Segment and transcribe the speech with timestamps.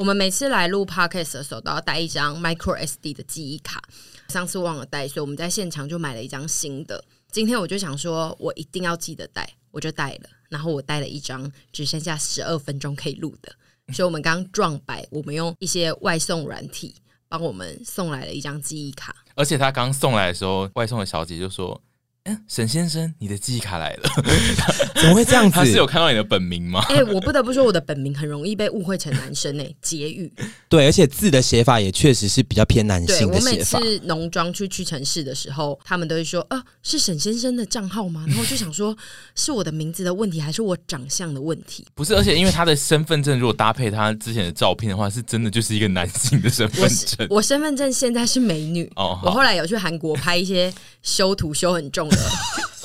[0.00, 3.82] 我们每次来录 podcast 的时候，都要带一张 micro SD 的记忆卡。
[4.28, 7.04] 上次忘了带，所以我们在现场就买了一张新的。
[7.30, 10.30] 今天我就想说，我一定要记得带，我就带了。
[10.48, 13.54] 然后我带了一张只剩下十二分钟可以录的，
[13.92, 16.94] 所以我们刚撞白，我们用一些外送软体
[17.28, 19.14] 帮我们送来了一张记忆卡。
[19.34, 21.78] 而且他刚送来的时候，外送的小姐就说。
[22.24, 24.10] 嗯，沈先生，你的记忆卡来了，
[24.94, 25.54] 怎么会这样子？
[25.54, 26.84] 他是有看到你的本名吗？
[26.90, 30.30] 哎、欸，我不得不说，我的本名很容易被误会成男生诶、欸， 婕妤。
[30.68, 33.78] 对，而且字的写法也确实是比较偏男性的写法。
[33.78, 38.94] 我每次农庄去屈臣氏的时候，他们都会说：“啊，是沈先生的账号吗？”然后我就想说，
[39.34, 41.86] 是我的名字的问题，还是我长相的问题？
[41.94, 47.26] 不是，而且因为他的身份证如果搭配他之前的照片的话，是真的就是一个男性的身份证。
[47.30, 49.18] 我身份证现在是美女哦。
[49.24, 50.70] 我后来有去韩国拍一些
[51.02, 52.16] 修图修很重 的。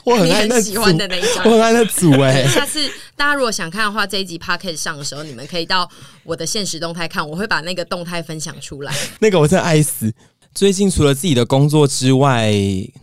[0.06, 2.48] 我很爱那组，我很爱那组哎、欸。
[2.54, 2.80] 下次
[3.16, 5.90] 大家如果想看的话，这一集 podcast 上的时候，你们可以到
[6.24, 8.94] 我的现实动态看，我会把那个动态分享出来。
[9.20, 10.14] 那个我真的爱死。
[10.54, 12.54] 最近除了自己的工作之外，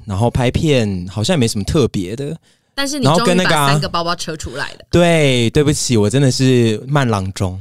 [0.07, 2.37] 然后拍片好像也没什么特别的。
[2.75, 4.79] 但是你终于把三个包包车出来了。
[4.91, 7.61] 对，对不起，我真的是慢郎中。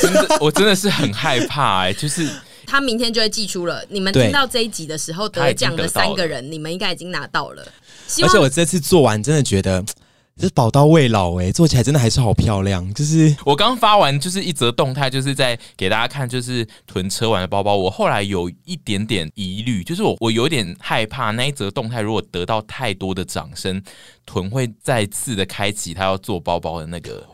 [0.00, 2.26] 真的，我真的是很害怕哎、欸，就是
[2.66, 3.84] 他明天就会寄出了。
[3.90, 7.66] 你们听到这一集的时候，得奖的三个人，你们应该已经拿到了。
[8.22, 9.84] 而且我这次做完，真的觉得
[10.38, 12.92] 这是宝刀未老哎、欸，做起来真的还是好漂亮。
[12.92, 17.74] 就是我刚发完就是一则动态，就是在给大家看，就是囤车完的包包。
[17.74, 23.82] 我后来有一点点疑虑，就是我我有点害怕那一则动态如果得到太多的掌声，
[24.26, 27.26] 囤会再次的开启他要做包包的那个。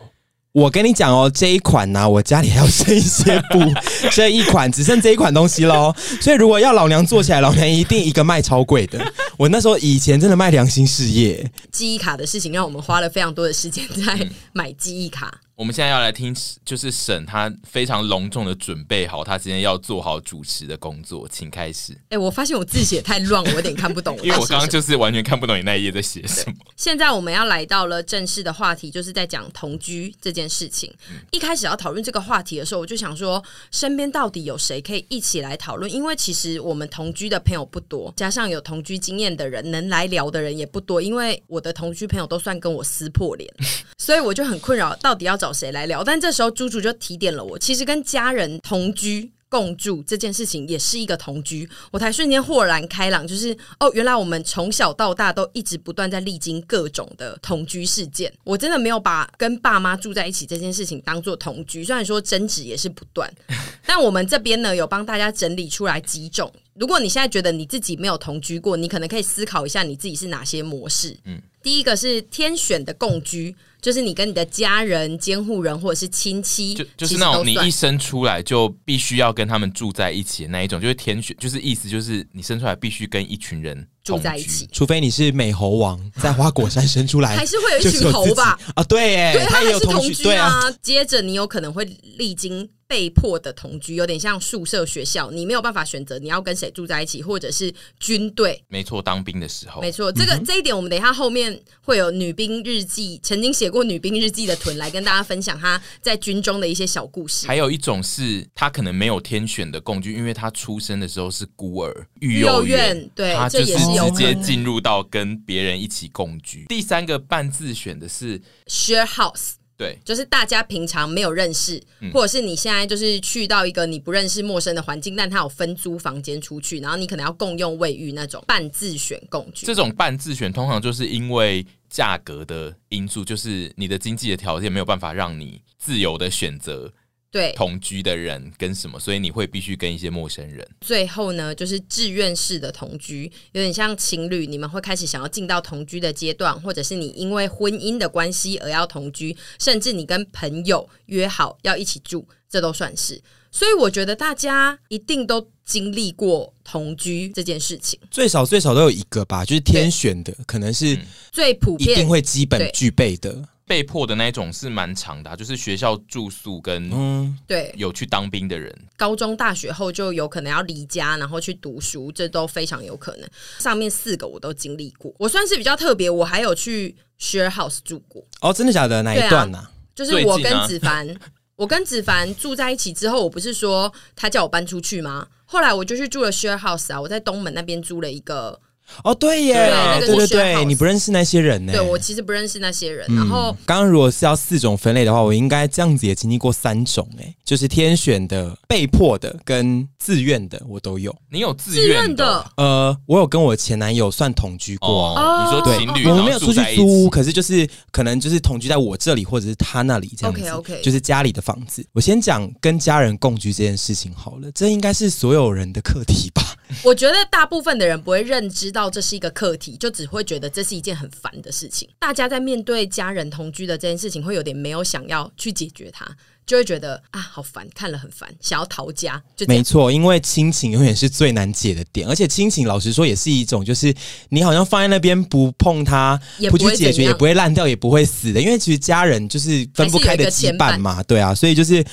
[0.52, 3.58] 我跟你讲哦，这一款呢、啊，我家里还要剩一些布，
[4.12, 5.94] 这一款只剩这一款东西喽。
[6.20, 9.00] 所以如果要老娘做起来，老娘一定一个卖超贵的。
[9.38, 11.50] 我那时候以前真的卖良心事业。
[11.70, 15.32] 记忆卡的事情让我们花了非常多的时间在买记忆卡。
[15.62, 21.92] 我们现在要来听，就是沈他非常隆重的准备好他今天要做好主持的工作，请开始。
[21.92, 24.18] 哎、欸，我发现我字写太乱，我有点看不懂。
[24.24, 26.56] 因为我刚刚就是完全看不懂你那一页在写什么。
[26.76, 30.92] 现在我们要来到了正式的话题，就是在讲同居这件事情。
[31.08, 33.40] 嗯、一开始要讨论这个话题的时候，我就想说，
[33.70, 35.88] 身边到底有谁可以一起来讨论？
[35.88, 41.00] 因为其实我们同居的朋友不多，加上有同居经验的人能来聊的人也不多。
[41.00, 43.48] 因为我的同居朋友都算跟我撕破脸，
[43.96, 46.02] 所以我就很困扰，到底要找谁来聊？
[46.02, 58.32] 但这时候猪猪就提点了我，其实跟家人同居共住这件事情也是一个同居，我才瞬间豁然开朗，就是哦，原来我们从小到大都一直不断在历经各种的同居事件。
[58.44, 63.30] 我真的没有把跟爸妈住在一起这件事情当做同居，虽然说争执也是不断，
[63.84, 66.50] 但我们这边呢有帮大家整理出来几种。
[66.72, 71.14] 如果你现在觉得你自己没有同居过，你可能可以思考一下你自己是哪些模式。
[71.26, 73.54] 嗯，第一个是天选的共居。
[73.82, 88.56] 就是你跟你的家人、监护人或者是亲戚，就就是那种你一生出来就必须要跟他们住在一起的那一种，就是天选，就是意思就是你生出来必须跟一群人住在一起，除非你是美猴王在花果山生出来，还是会有一群猴吧？
[88.76, 90.72] 啊，对，耶，对，他也有同居对啊。
[90.80, 91.84] 接着你有可能会
[92.16, 92.70] 历经。
[92.92, 98.62] 被迫的同居有点像宿舍学校，你没有办法选择你要跟谁住在一起，或者是军队。
[98.68, 107.46] 没错，当兵的时候，没错，这个、嗯、这一点我们等一下后面会有女兵日记，曾经写过女兵日记的屯来跟大家分享他在军中的一些小故事。
[107.46, 116.64] 还有一种是他可能没有天选的共居，因为他出生的时时候是孤儿，育幼院，对，他就是直接进入到跟别人一起共居。
[116.70, 119.56] 第三个半自选的是 share house。
[119.76, 129.66] 对，就是大家平常没有认识，嗯，或者是你现在就是去到一个你不认识陌生的环境，但他有分租房间出去，然后你可能要共用卫浴那种半自选共居。
[129.66, 136.92] 这种半自选通常就是因为价格的因素，就是你的经济的条件没有办法让你自由的选择。
[137.32, 140.64] 对同居的人跟什么，所以你会必须跟一些陌生人。
[140.82, 153.22] 最后呢，就是志愿式的同居，有点像情侣，你们会开始想要进到同居的阶段，或者是你因为婚姻的关系而要同居，甚至你跟朋友约好要一起住，这都算是。
[153.50, 160.98] 所以我觉得大家一定都经历过同居这件事情，最少最少都有一个吧，就是天选的，可能是
[161.30, 163.48] 最普遍，一定会基本具备的。
[163.72, 173.26] 被迫的那一种是蛮长的，啊，就是学校住宿跟嗯，对，有去当兵的人，高中大学后就有可能要离家，然后去读书，这都非常有可能。
[173.60, 178.22] 上面四个我都经历过，我算是比较特别，我还有去 share house 住过。
[178.42, 179.02] 哦，真的假的？
[179.02, 179.72] 哪一段呢，啊啊？
[179.94, 181.16] 就是我跟子凡，啊，
[181.56, 185.26] 我跟子凡住在一起之后，我不是说他叫我搬出去吗？
[185.46, 188.60] 后来我就去住了 share house 啊，我在东门那边租了一个
[189.04, 191.72] 哦，对耶，对啊对对你不认识那些人呢？
[191.72, 201.14] 对我其实不认识那些人，然后刚刚如果是要四种分类的话，我应该这样子也经历过三种，哎，就是天选的、被迫的跟自愿的，我都有。
[201.30, 205.14] 你有自自愿愿的，呃，我有跟我前男友算同居过。
[205.14, 211.84] 哦，你说对情侣，我们没有出去租屋，可是就是可能就是同居在我这里或者是他那里这样子 OK，OK 就是家里的房子。
[211.92, 216.42] 我先讲跟家人共居这件事情好了，这应该是所有人的课题吧？
[216.84, 221.88] 我觉得大部分的人不会认知到这是一个课题，就只会觉得这是一件很烦的事情。
[221.98, 226.06] 大家在面对家人同居的这件事情，会有点没有想要去解决它，
[226.46, 229.22] 就会觉得啊，好烦，看了很烦，想要逃家。
[229.36, 233.94] 就没错，因为亲情永远是最难解的点，而且亲情老实说也是一种，就是
[234.30, 238.40] 你好像放在那边不碰它，也不不去解决，也不会烂掉，也不会死的。
[238.40, 241.84] 因为其实家人就是分不开的羁绊嘛，对啊，所以就是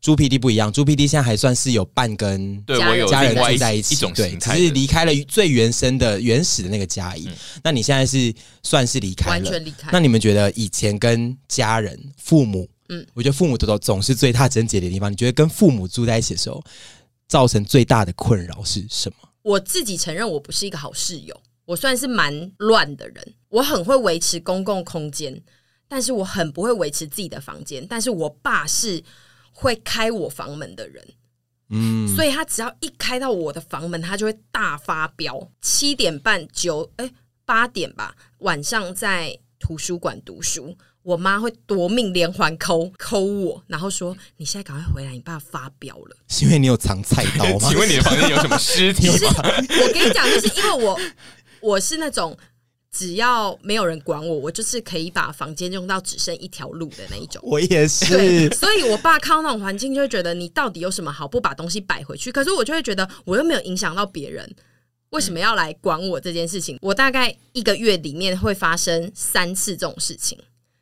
[0.00, 7.14] 猪 PD 不一样，猪 PD 现在还算是有半跟对家人我有家人住在一起，一种对，只是离开了最原生的、原始的那个家
[7.62, 8.32] 那你现在是
[8.62, 9.90] 算是离开了，完全离开。
[9.92, 15.12] 那你们觉得以前跟家人、父母，嗯嗯，我觉得父母都总是最大症结的地方。
[15.12, 16.62] 你觉得跟父母住在一起的时候，
[17.28, 19.28] 造成最大的困扰是什么？
[19.42, 23.34] 我自己承认我不是一个好室友，我算是蛮乱的人。
[23.50, 25.40] 我很会维持公共空间，
[25.88, 27.86] 但是我很不会维持自己的房间。
[27.86, 29.02] 但是我爸是
[29.60, 31.06] 会开我房门的人，
[31.68, 35.50] 嗯，所以他只要一开到我的房门，他就会大发飙。
[35.60, 37.10] 七点半九哎
[37.44, 47.78] 八点吧，晚上在图书馆读书，我妈会夺命连环抠抠我，然后说：“你现在赶快回来，你爸发飙了。”是因为你有藏菜刀吗 请？
[47.78, 49.32] 问你的房间有什么尸体就是吗？
[49.44, 50.98] 我跟你讲，就是因为我
[51.60, 52.34] 我是那种
[52.90, 57.40] 只要没有人管我，我就是可以把房间用到只剩一条路的那一种。
[57.44, 62.32] 我也，是，所以我爸看到那种环境，就会觉得你到底有什么好不把东西摆回去？
[62.32, 64.52] 可是我就会觉得我又没有影响到别人，
[65.10, 66.76] 为什么要来管我这件事情？
[66.82, 70.36] 我大概一个月里面会发生三次这种事情，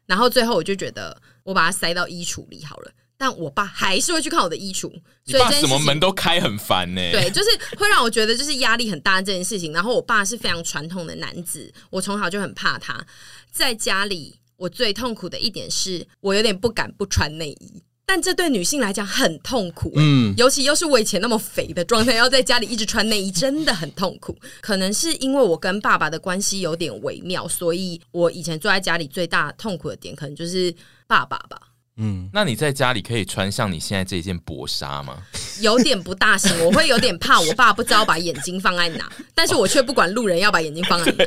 [0.06, 2.90] 然后最后我就觉得我把它塞到衣橱里好了。
[3.20, 4.90] 但我爸还是会去看我的衣橱，
[5.26, 9.72] 所以什么门都开很烦呢、对，就是会让我觉得就是压力很大这件事情。
[9.72, 13.04] 然后我爸是非常传统的男子，我从小就很怕他。
[13.50, 19.96] 在家里，我最痛苦的一点是我有点不敢不穿内衣，但这对女性来讲很痛苦、欸。
[19.96, 24.36] 嗯，尤其又是我以前那么肥的状态，要在家里一直穿内衣，真的很痛苦。
[24.60, 30.72] 可能是因为我跟爸爸的关系有点微妙，所以我以前坐在家里最大痛苦的点，可能就是
[31.08, 31.60] 爸爸吧。
[31.98, 35.18] 嗯，那你在家里可以穿像你现在这件薄纱吗？
[35.60, 41.24] 有点不大行，我会有点怕我爸不知道把眼睛放在哪，但是我却不管路人要把眼睛放在哪。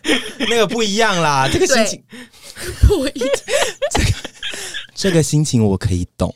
[0.48, 2.02] 那个不一样啦，这个心情，
[2.86, 3.12] 不一
[3.90, 4.10] 这个
[4.94, 6.34] 这个心情我可以懂。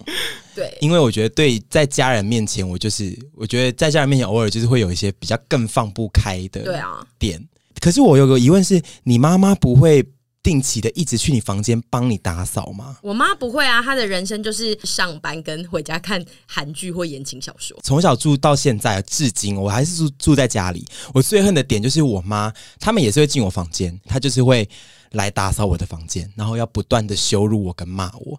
[0.54, 7.42] 对，因为我觉得，对在家人面前，我就是我觉得在家人面前，偶尔就是会有一些比较更放不开的对啊点。
[7.80, 10.02] 可是我有个疑问是，你妈妈不会
[10.44, 12.98] 定期的一直去你房间帮你打扫吗？
[13.02, 17.76] 我妈不会啊，她的人生就是上班跟回家看韩剧或言情小说。
[17.82, 20.86] 从小住到现在，至今我还是住住在家里。
[21.14, 24.68] 我最恨的点就是我妈，他们也是会进我房间，她就是会
[25.12, 28.38] 来打扫我的房间，然后要不断的羞辱我跟骂我。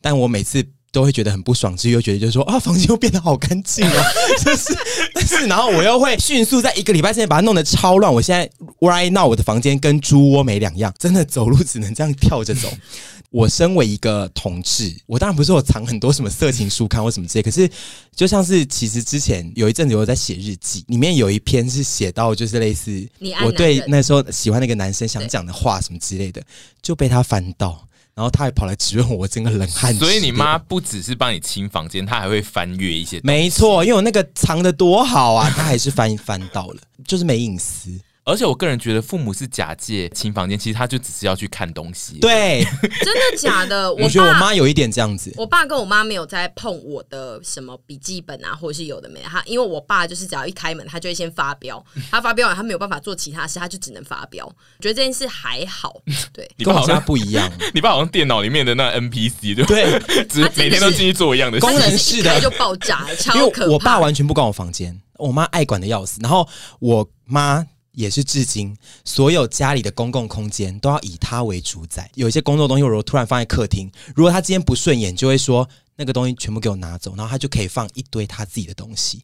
[0.00, 4.04] 但我每次都会觉得很不爽，之余又觉得就是说啊，房间又变得好干净啊，
[4.44, 4.72] 就是
[5.12, 8.12] 但是然后我又会迅速在一个礼拜之内把它弄得超乱。
[8.12, 8.48] 我现在
[8.78, 12.68] right now 我的房间跟猪窝没两样，真的走路只能这样跳着走。
[13.30, 17.68] 我身为一个同志，我当然不是我藏很多什么色情书刊或什么之类，可是
[18.14, 23.04] 就像是其实之前有一阵子我在写日记，里面有一篇是写到就是类似
[23.44, 26.40] 我对那时候喜欢那个男生想讲的话什么之类的，
[26.80, 27.84] 就被他翻到。
[28.14, 29.92] 然后他还跑来质问我，整个冷汗。
[29.94, 33.20] 所以你妈不只是帮你清房间，她还会翻阅一些。
[33.24, 37.90] 没错，因为我那个藏的多好啊，她还是翻翻到了，就是没隐私。
[38.24, 42.18] 而且我个人觉得，父母是假借清房间，其实他就只是要去看东西。
[42.20, 43.92] 对，真的假的？
[43.92, 45.30] 我我觉得我妈有一点这样子。
[45.36, 49.26] 我爸跟我妈没有在碰我的什么笔记本啊，或者是有的没的。
[49.28, 51.84] 他因为我爸就是只要一开门，他就会先发飙。
[52.10, 54.46] 他发飙完，他没有办法做其他事，他就只能发飙。
[54.46, 56.00] 我觉得这件事还好。
[56.32, 57.52] 对，跟我家不一样。
[57.74, 61.66] 你爸好像电脑里面的那 NPC，对对，只是每天都进去做一样的事。
[61.66, 63.72] 功能式的就爆炸，超可怕。
[63.72, 66.20] 我爸完全不管我房间，我妈爱管的要死。
[66.22, 67.66] 然后我妈。
[67.94, 72.10] 也是至今，所有家里的公共空间都要以他为主宰。
[72.14, 79.22] 有一些工作东西，我如果突然放在客厅，如果他今天不顺眼，就会说：“那个东西全部给我拿走，然后他就可以放一堆他自己的东西。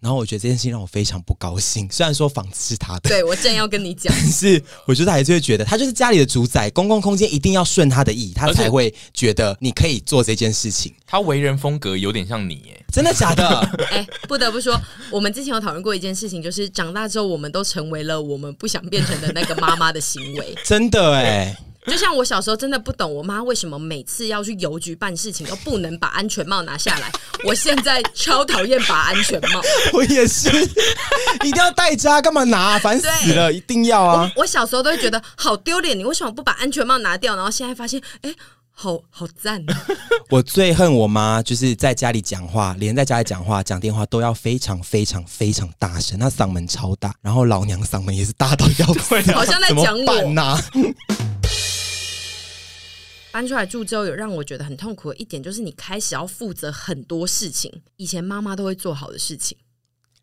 [0.00, 1.86] 然后我觉得这件事情让我非常不高兴。
[1.92, 10.92] 虽然说房子是他的，对，我正要跟你讲， 但是我觉得还是会觉得他就是家里的主宰，公共空间一定要顺他的意，他才会觉得你可以做这件事情。
[11.06, 13.46] 他为人风格有点像你，耶，真的假的？
[13.90, 14.80] 哎，不得不说，
[15.10, 20.54] 我们之前有讨论过一件事情，就是长大之后，我们都成为了我们不想变成的那个妈妈的行为。
[20.64, 21.56] 真的哎。
[21.86, 27.10] 就像我小时候真的不懂我妈为什么每次要去邮局办事情都不能把安全帽拿下来，
[27.44, 29.62] 我现在超讨厌把安全帽。
[29.94, 30.50] 我也是，
[31.44, 32.78] 一定要戴着，干嘛拿？
[32.78, 34.30] 烦死了，一定要啊！
[34.36, 37.34] 我小时候都会觉得好丢脸，你为什么不把安全帽拿掉？
[37.34, 38.34] 然后现在发现，哎，
[38.70, 39.64] 好好赞。
[40.30, 50.60] 我最恨我妈，就是在家里讲话，连在家里讲话、讲电话都要非常非常非常大声，她嗓门超大，然后老娘嗓门也是大到要死，好像在讲我。
[53.30, 59.56] 搬出来住之后，有让我觉得很痛苦的一点，就是你开始要负责很多事情，以前妈妈都会做好的事情。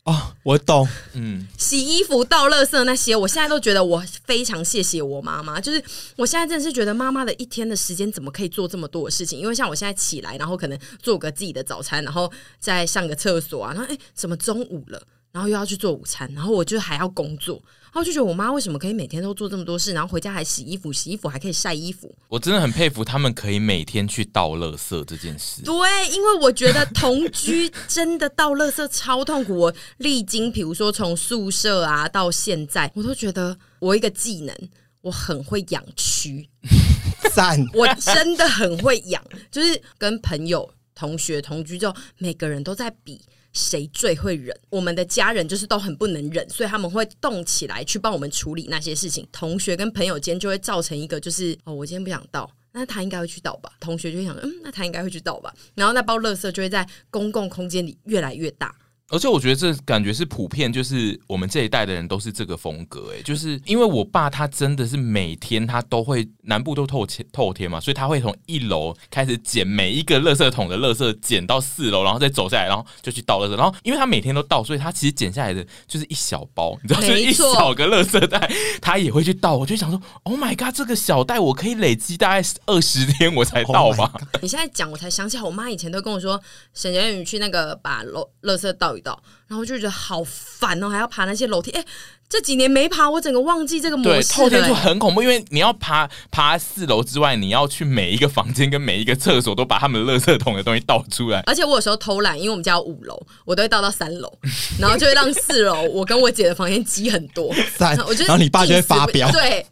[0.04, 5.60] 哦，我懂，嗯，洗衣服、倒垃圾那些，我现在都觉得我非常谢谢我妈妈。
[5.60, 5.82] 就是
[6.16, 9.38] 我现在真的是觉得妈妈的一天的时间怎么可以做这么多的事情？
[9.38, 15.02] 因为像我现在起来，然后可能做个自己的早餐，然后再上个厕所啊，然后哎，怎么中午了？
[15.32, 17.62] 然后又要去做午餐，然后我就还要工作。
[17.90, 22.14] 然后就觉得我妈为什么可以每天都做这么多事，然后回家还洗衣服，洗衣服还可以晒衣服。
[22.28, 25.62] 我真的很佩服他们可以每天去倒垃圾这件事。
[25.62, 25.74] 对，
[26.10, 29.56] 因为我觉得同居真的倒垃圾超痛苦。
[29.56, 34.54] 我历经，比如说从宿舍啊到现在，我都觉得我一个技能，
[35.00, 36.46] 我很会养蛆。
[37.32, 43.20] 赞，我真的很会养，就是跟朋友、同学同居之后，每个人都在比。
[43.52, 44.56] 谁最会忍？
[44.70, 49.26] 我们的家人就是都很不能忍，所以他们会动起来去帮我们处理那些事情。
[49.32, 53.72] 同学跟朋友间就会造成一个，就是哦，我今天不想到，那他应该会去倒吧？
[53.80, 55.52] 同学就会想，嗯，那他应该会去倒吧？
[55.74, 58.74] 然后那包垃圾就会在公共空间里越来越大。
[59.10, 73.56] 而且我觉得这感觉是普遍，就是我们这一代的人都是这个风格，哎，就是因为我爸他真的是每天他都会南部都透天透天嘛，所以他会从一楼开始捡每一个垃圾桶的垃圾，捡到四楼，然后再走下来，然后就去倒垃圾。
[73.56, 78.50] 然后因为他每天都倒，所以他其实捡下来的就是一小包，你知道，就是一小个垃圾袋，
[78.82, 79.56] 他也会去倒。
[79.56, 84.12] 我就想说，Oh my god，这个小袋我可以累积大概二十天我才倒吧？
[84.42, 86.38] 你现在讲我才想起来，我妈以前都跟我说，
[86.74, 88.97] 沈佳宇去那个把垃垃圾倒。
[89.46, 91.70] 然后就觉得好烦哦，还要爬那些楼梯。
[91.70, 91.84] 哎，
[92.28, 94.32] 这几年没爬，我整个忘记这个模式。
[94.32, 101.40] 透天就很恐怖，因为你要爬爬四楼之外，你要去每一个房间跟每一个厕所都把他们的垃圾桶的东西倒出来。
[101.46, 104.30] 而且我有时候偷懒，因为我们家有五楼，我都会倒到三楼，
[104.78, 107.54] 然后就会让四楼我跟我姐的房间挤很多。
[107.76, 109.30] 三，我觉得，然后你爸就会发飙。
[109.32, 109.64] 对，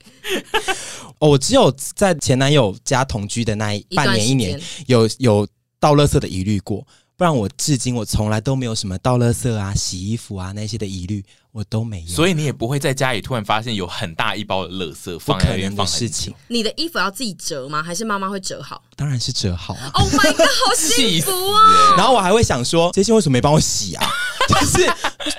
[1.19, 5.47] 哦，我只有在前男友家同居的那一半年一年，有有
[5.79, 6.87] 倒垃圾的疑虑过。
[7.19, 12.09] 不然我至今我从来都没有什么倒垃圾啊、洗衣服啊那些的疑虑，我都没有。
[12.09, 16.35] 所以你也不会在家里突然发现有很大一包的垃圾放在那边放事情。
[16.49, 17.83] 你的衣服要自己折吗？
[17.83, 18.83] 还是妈妈会折好？
[18.97, 21.95] 当然是折好啊！Oh my god，好幸福啊！
[21.97, 24.07] 然后我还会想说，这些为什么没帮我洗啊？
[24.49, 24.87] 就是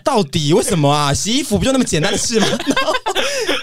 [0.04, 1.14] 到底为什么啊？
[1.14, 2.48] 洗衣服不就那么简单的事吗？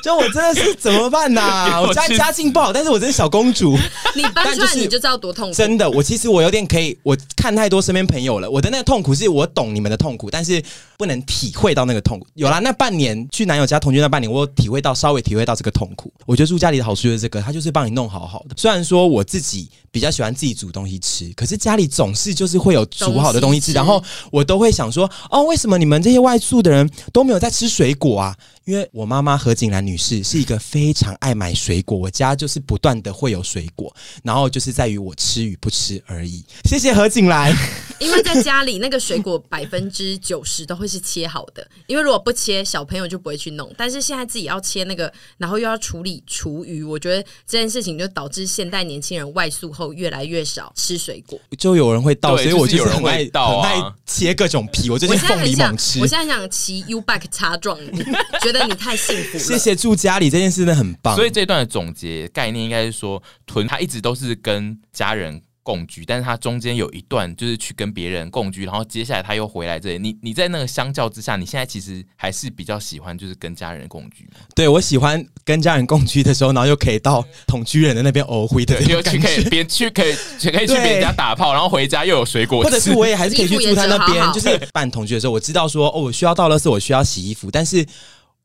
[0.05, 1.41] 就我真的是怎么办呐、
[1.81, 1.81] 啊？
[1.81, 3.75] 我家家境不好，但是我真是小公主。
[4.15, 5.55] 你搬出来你就知道多痛苦。
[5.55, 8.51] 真的，我其实我有点可以，我看太多身边朋友了。
[8.51, 10.63] 我的那个痛苦是我懂你们的痛苦，但是
[10.99, 12.27] 不能体会到那个痛苦。
[12.35, 16.13] 有啦，那半年去男友家同居那半年，我有体会到稍微体会到这个痛苦。
[16.27, 18.55] 我觉得住家里的好处就是这个，他就是帮你弄好好的。
[18.59, 28.37] 虽然说我自己比较喜欢自己煮东西吃，可是家里总是就是会有煮好的东西吃，然后我都会想说，哦，为什么你们这些外宿的人都没有在吃水果啊？
[28.65, 36.43] 因为我妈妈何景兰女士是一个非常爱买水果，我家就是不断的会有水果，然后就是在于我吃与不吃而已。
[36.65, 37.55] 谢谢何景兰。
[38.01, 43.73] 因为在家里那个水果百分之九十都会是切好的，因为如果不切，小朋友就不会去弄。
[43.77, 51.39] 但是现在自己要切那个，然后又要处理厨余，我觉得这件事情就导致现代年轻人外宿后越来越少吃水果。
[51.59, 54.91] 就有人会倒，所以我就有人会倒啊，很爱切各种皮。
[54.91, 58.03] 我最近凤梨猛吃，我现在想骑 U bike 擦撞你，
[58.43, 59.45] 觉得你太幸福了。
[59.45, 61.15] 谢谢住家里这件事真的很棒。
[61.15, 69.99] 所以这段的总结概念应该是说，屯他一直都是跟家人共居，但是他中间有一段就是去跟别人共居，然后接下来他又回来这里。
[69.99, 74.41] 你你在那个相较之下，你现在其实还是比较喜欢就是跟家人共居吗？
[74.55, 84.33] 对，我喜欢跟家人共居的时候，然后又可以到同居人的那边偶回的，又去 可以别去可以可以去别人家打炮，然后回家又有水果，或者是我也还是可以去住他那边。
[84.35, 87.83] 就是办同居的时候，我知道说哦，我需要到了是，我需要洗衣服，但是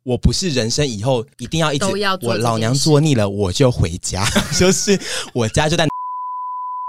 [0.03, 1.85] 我不是人生以后一定要一直
[2.21, 4.25] 我老娘做腻了我就回家，
[4.57, 4.99] 就是
[5.33, 5.87] 我家就在。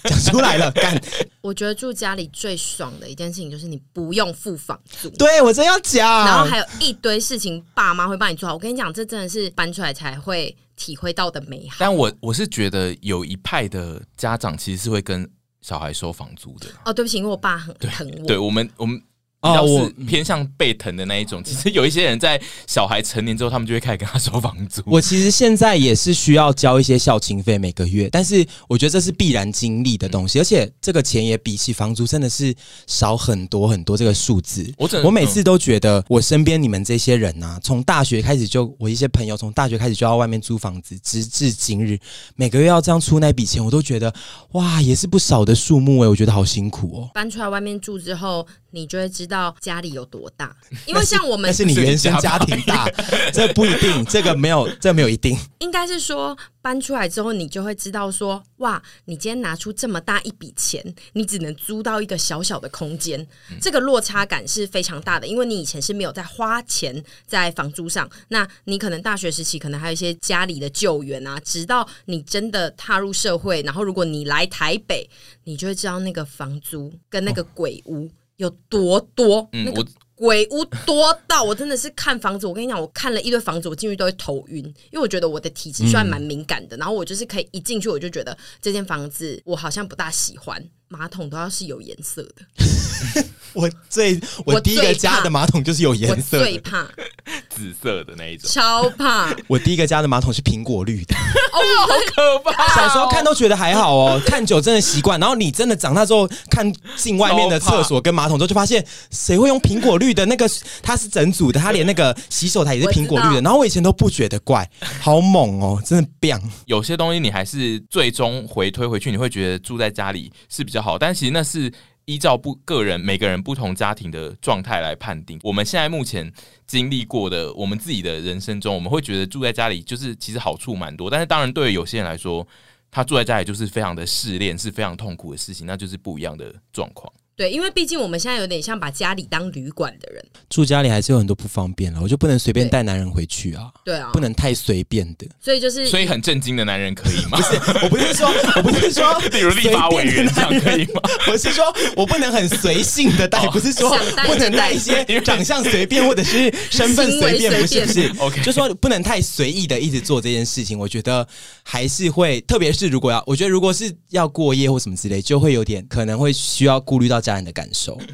[0.08, 0.98] 讲出来了， 干！
[1.42, 5.10] 我觉得住家里最爽的一件事情就是你不用付房租。
[5.10, 8.54] 对，我真要讲，然后还有一堆事情，爸妈会帮你做好。
[8.54, 11.76] 我跟你讲，这真的是搬出来才会体会到的美好。
[11.80, 15.28] 但我我是觉得有一派的家长其实是会跟
[15.60, 16.68] 小孩收房租的。
[16.86, 18.26] 哦，对不起，因为我爸很疼我。
[18.26, 18.98] 对我们，我们。
[19.42, 21.42] 哦，我偏向被疼的那一种。
[21.42, 24.82] 其实有一些人在小孩成年之后，他们就会开始跟他收房租。
[24.84, 32.54] 我其实现在也是需要交一些孝亲费每个月，但是我觉得这是必然经历的东西，而且这个钱也比起房租真的是
[32.86, 33.96] 少很多很多。
[33.96, 41.98] 这个数字，我我每次都觉得，我身边你们这些人啊，从大学开始就我一些朋友从大学开始就要外面租房子，直至今日
[42.36, 44.14] 每个月要这样出那笔钱，我都觉得
[44.52, 47.10] 哇，也是不少的数目哎、欸，我觉得好辛苦哦。
[47.14, 48.46] 搬出来外面住之后。
[48.72, 50.54] 你就会知道家里有多大，
[50.86, 52.86] 因为像我们，但是你原生家庭大，
[53.32, 55.38] 这不一定，这个没有，这没有一定。
[55.60, 60.82] 应该是说搬出来之后，你就会知道说，哇，你今天拿出这么大一笔钱，
[61.12, 63.24] 你只能租到一个小小的空间，
[63.60, 65.26] 这个落差感是非常大的。
[65.26, 75.08] 因为你以前是没有在花钱在房租上，那你可能大学时期可能还有一些家里的救援啊，直到你真的踏入社会，然后如果你来台北，
[75.44, 78.06] 你就会知道那个房租跟那个鬼屋。
[78.06, 78.10] 哦
[78.40, 79.46] 有多多？
[79.52, 86.76] 嗯、那个鬼屋多到我真的是看房子，我跟你讲，我看了一堆房子，我进去都会头晕，因为我觉得我的体质算蛮敏感的。
[86.76, 93.24] 嗯、然后我就是可以一进去，我就觉得这间房子我好像不大喜欢，马桶都要是有颜色的。
[93.54, 96.86] 我最我第一个家的马桶就是有颜色的，最怕
[97.50, 99.34] 紫色的那一种，超怕。
[99.48, 102.74] 我第一个家的马桶是苹果绿的，哦，好可怕！
[102.74, 105.18] 小时候看都觉得还好哦，看久真的习惯。
[105.18, 110.48] 然后你真的长大之后看进外面的厕所跟马桶之后，就发现谁会用苹果绿的那个？
[110.82, 113.40] 它是整组的，它连那个洗手台也是苹果绿的。
[113.40, 114.68] 然后我以前都不觉得怪，
[115.00, 116.40] 好猛哦，真的变。
[116.66, 121.72] 有些东西你还是最终回推回去，你会觉得住在家里是比较好，但其实那是。
[122.10, 126.28] 依照不个人每个人不同家庭的状态来判定，我们现在目前
[126.66, 132.44] 经历过的，我们自己的人生中，我们会觉得住在家里就是其实好处蛮多，但是当然对于有些人来说，
[132.90, 137.12] 他住在家里就是非常的试炼，是非常痛苦的事情，那就是不一样的状况。
[137.40, 143.70] 对，因为毕竟我们现在有点像把家里当旅馆的人，住家里还是有很多不方便了，我就不能随便带男人回去啊。
[143.82, 145.26] 对啊，不能太随便的。
[145.40, 147.38] 所以就是，所以很震惊的男人可以吗？
[147.38, 151.00] 不是，我不是说，我不是说， 比如立法委员这样可以吗？
[151.28, 151.64] 我是说
[151.96, 153.88] 我不能很随性的带，不是说
[154.26, 158.12] 不能带一些长相随便或者是身份随便，不是不是。
[158.20, 160.78] OK，就说不能太随意的一直做这件事情。
[160.78, 161.26] 我觉得
[161.62, 168.00] 还是会，特别是如果要，我觉得如果是要过夜或什么之类，就会有点可能会需要顾虑到家人的感受。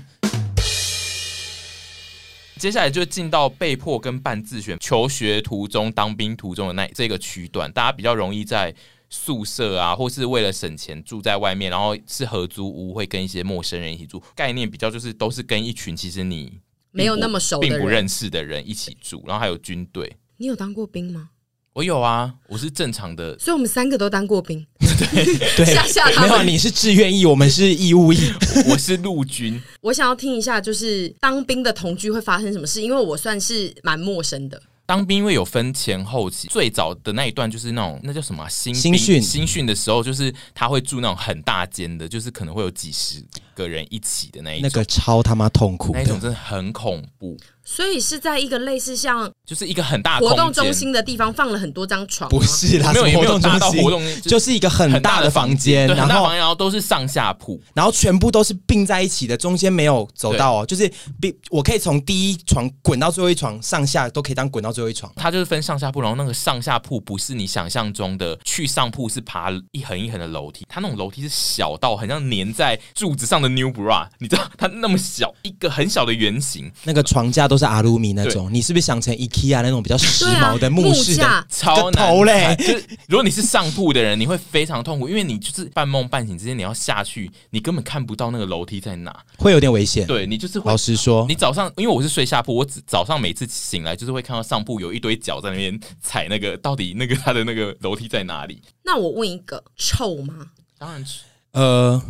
[2.59, 8.75] 接下来就进到被迫跟半自选求学途中、当兵途中的那这个区段，大家比较容易在
[9.11, 14.23] 宿舍啊，或是为了省钱住在外面，然后是合租屋，会跟一些陌生人一起住。
[14.35, 16.59] 概念比较就是都是跟一群其实你
[16.91, 20.17] 没有那么熟、并不认识的人一起住，然后还有军队。
[20.39, 21.29] 你有当过兵吗？
[21.77, 24.67] 我有啊，我是正常的，所以我们三个都当过兵。
[24.79, 25.25] 对
[25.59, 26.31] 对， 吓吓他们。
[26.31, 28.33] 没有，你是志愿役，我们是义务役，
[28.67, 29.61] 我是陆军。
[29.83, 32.81] 我想要听一下，就是当兵的同居会发生什么事？
[32.81, 34.59] 因为我算是蛮陌生的。
[34.87, 43.23] 当兵因为有分前后期，最早的那一段就是那种那叫什么、啊、新新训新训的时候，就是他会住那种很大间的，就是可能会有几十
[43.55, 47.37] 个人一起的那一种，那个超他妈痛苦，那一种真的很恐怖。
[47.69, 52.31] 所以是在一个类似像，就是一个很大的活动中心的地方，放了很多张床。
[52.31, 65.13] 不是啦，没有，也没有大到活动，就是一个很大的房间，然后然后都是上下铺，然后全部都是并在一起的，中间没有走道哦，就是并我可以从第一床滚到最后一床，上下都可以当滚到最后一床。
[65.17, 74.49] 它就是分上下铺，然后那个上下铺不是你想象中的去上铺是爬一横一横的楼梯，它那种楼梯是小到很像粘在柱子上的 new bra，你知道？
[74.57, 78.53] 它那么小一个很小的圆形，那个床架都是阿鲁米那种。
[78.53, 82.55] 你是不是想成 IKEA 那种比较时髦的木式的、啊、 超头嘞？
[82.57, 90.07] 就是如果你是上铺的人，你会非常痛苦，因为你就是半梦半醒之间你要下去，你根本看不到那个楼梯在哪，会有点危险。
[90.07, 98.63] 对，你就是老实说，你早上因为我是睡下铺，我早上每次醒来就是会看到上铺有一堆脚在那边踩那个，到底那个他的那个楼梯在哪里？
[98.85, 100.47] 那我问一个，臭吗？
[100.79, 101.23] 当然臭。
[101.53, 102.03] 呃，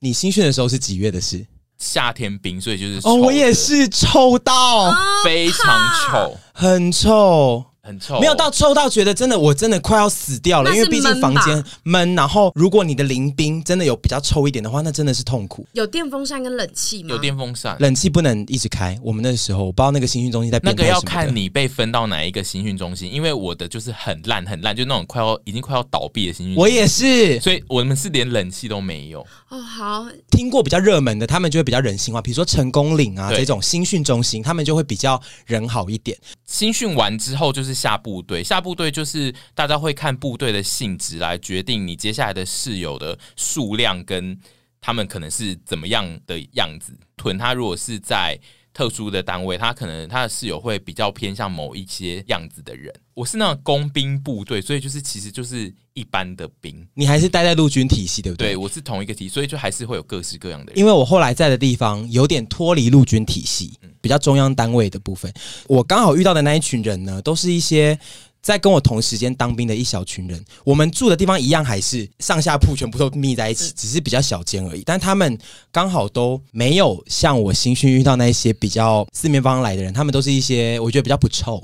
[0.00, 1.46] 你新训的时候是几月的事？
[1.80, 4.94] 夏天冰，所以就是哦，我也是臭到。
[5.24, 5.80] 非常
[6.12, 12.14] 臭，很臭，很臭，没有到臭到觉得真的我真的快要死掉了，因为毕竟房间闷。
[12.14, 15.66] 然后如果你的邻冰真的有比较臭一点的话，那真的是痛苦。
[15.72, 17.08] 有电风扇跟冷气吗？
[17.10, 18.98] 有电风扇，冷气不能一直开。
[19.02, 20.60] 我们那时候我不知道那个新训中心在。
[20.62, 26.62] 那个要看你被分到哪一个新训中心，因为我的就是很烂很烂，就那种快要已经快要倒闭的新训中心。
[26.62, 29.26] 我也是，所以我们是连冷气都没有。
[29.48, 36.16] 哦，好，听过比较热门的，他们就会比较人性化，比如说成功岭啊这种新训中心，他们就会比较人好一点。
[36.46, 44.38] 新训完之后就是下部队，下部队就是大家会看部队的性质来决定你接下来的室友的数量跟
[44.80, 46.92] 他们可能是怎么样的样子。
[47.16, 48.38] 屯他如果是在
[48.72, 52.92] 特殊的单位，他可能他的室友会比较偏向某一些样子的人。
[53.14, 56.86] 我是那种工兵部队，所以就是其实就是一般的兵。
[56.94, 58.50] 你还是待在陆军体系，对不对？
[58.50, 60.78] 对，我是同一个体，所以就还是会有各式各样的人。
[60.78, 65.32] 因为我后来在的地方有点脱离陆军体系，比较中央单位的部分。
[65.66, 67.98] 我刚好遇到的那一群人呢，都是一些。
[68.42, 74.82] 在跟我同时间当兵的一小群人，我们住的地方一样，还是上下铺全部都密在一起，只是比较小间而已。
[74.84, 75.38] 但他们
[75.70, 81.62] 刚好都没有像我新训遇到那一些比较四面八方来的人，他们都是一些我觉得比较不臭。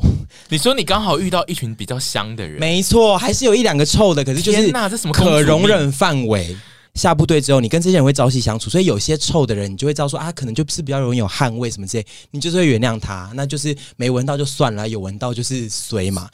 [0.49, 6.57] 你说你刚好遇到一群比较香的人，没错，还是有一两个臭的，可是就是那这什么可容忍范围。
[6.95, 16.27] 下部队之后，你跟这些人会朝夕相处，所以有些臭的人，你就会知道说啊，可能就是比较容易有汗味什么之类，你就是会原谅他，那就是没闻到就算了，有闻到就是随嘛。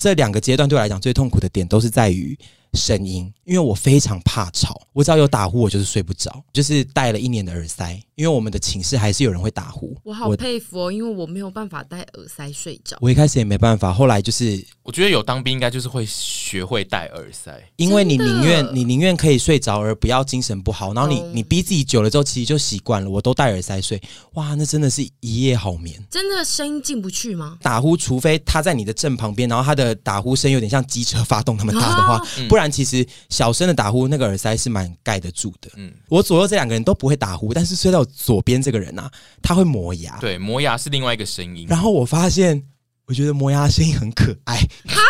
[0.00, 2.36] 这两个阶段对我来讲最痛苦的点都是在于
[2.72, 9.96] 声音，因为我非常怕吵，我只要有打呼，我就是睡不着，就是戴了一年的耳塞，因为我们的寝室还是有人会打呼。
[10.04, 12.96] 我好佩服哦，因为我没有办法戴耳塞睡着。
[13.00, 23.10] 我一开始也没办法，后来就是我觉得有当兵应该就是会学会戴耳塞，因为你宁愿你宁愿可以睡着而不要精神不好，然后你你逼自己久了之后，其实就习惯了。
[23.10, 24.00] 我都戴耳塞睡，
[24.34, 25.98] 哇，那真的是一夜好眠。
[26.10, 27.56] 真的声音进不去吗？
[27.62, 32.60] 打呼，除非他在你的正旁边，然后他的打呼声有点像机车发动那么大的话，不然。
[32.60, 35.70] 不然其实小声的打呼，那个耳塞是蛮盖得住的。
[35.76, 39.10] 嗯，我左右这两个人都不会打呼，但是睡到左边这个人啊，
[39.42, 40.16] 他会磨牙。
[40.20, 41.66] 对，磨牙是另外一个声音。
[41.68, 42.62] 然后我发现，
[43.06, 44.56] 我觉得磨牙的声音很可爱。
[44.86, 45.00] 哈，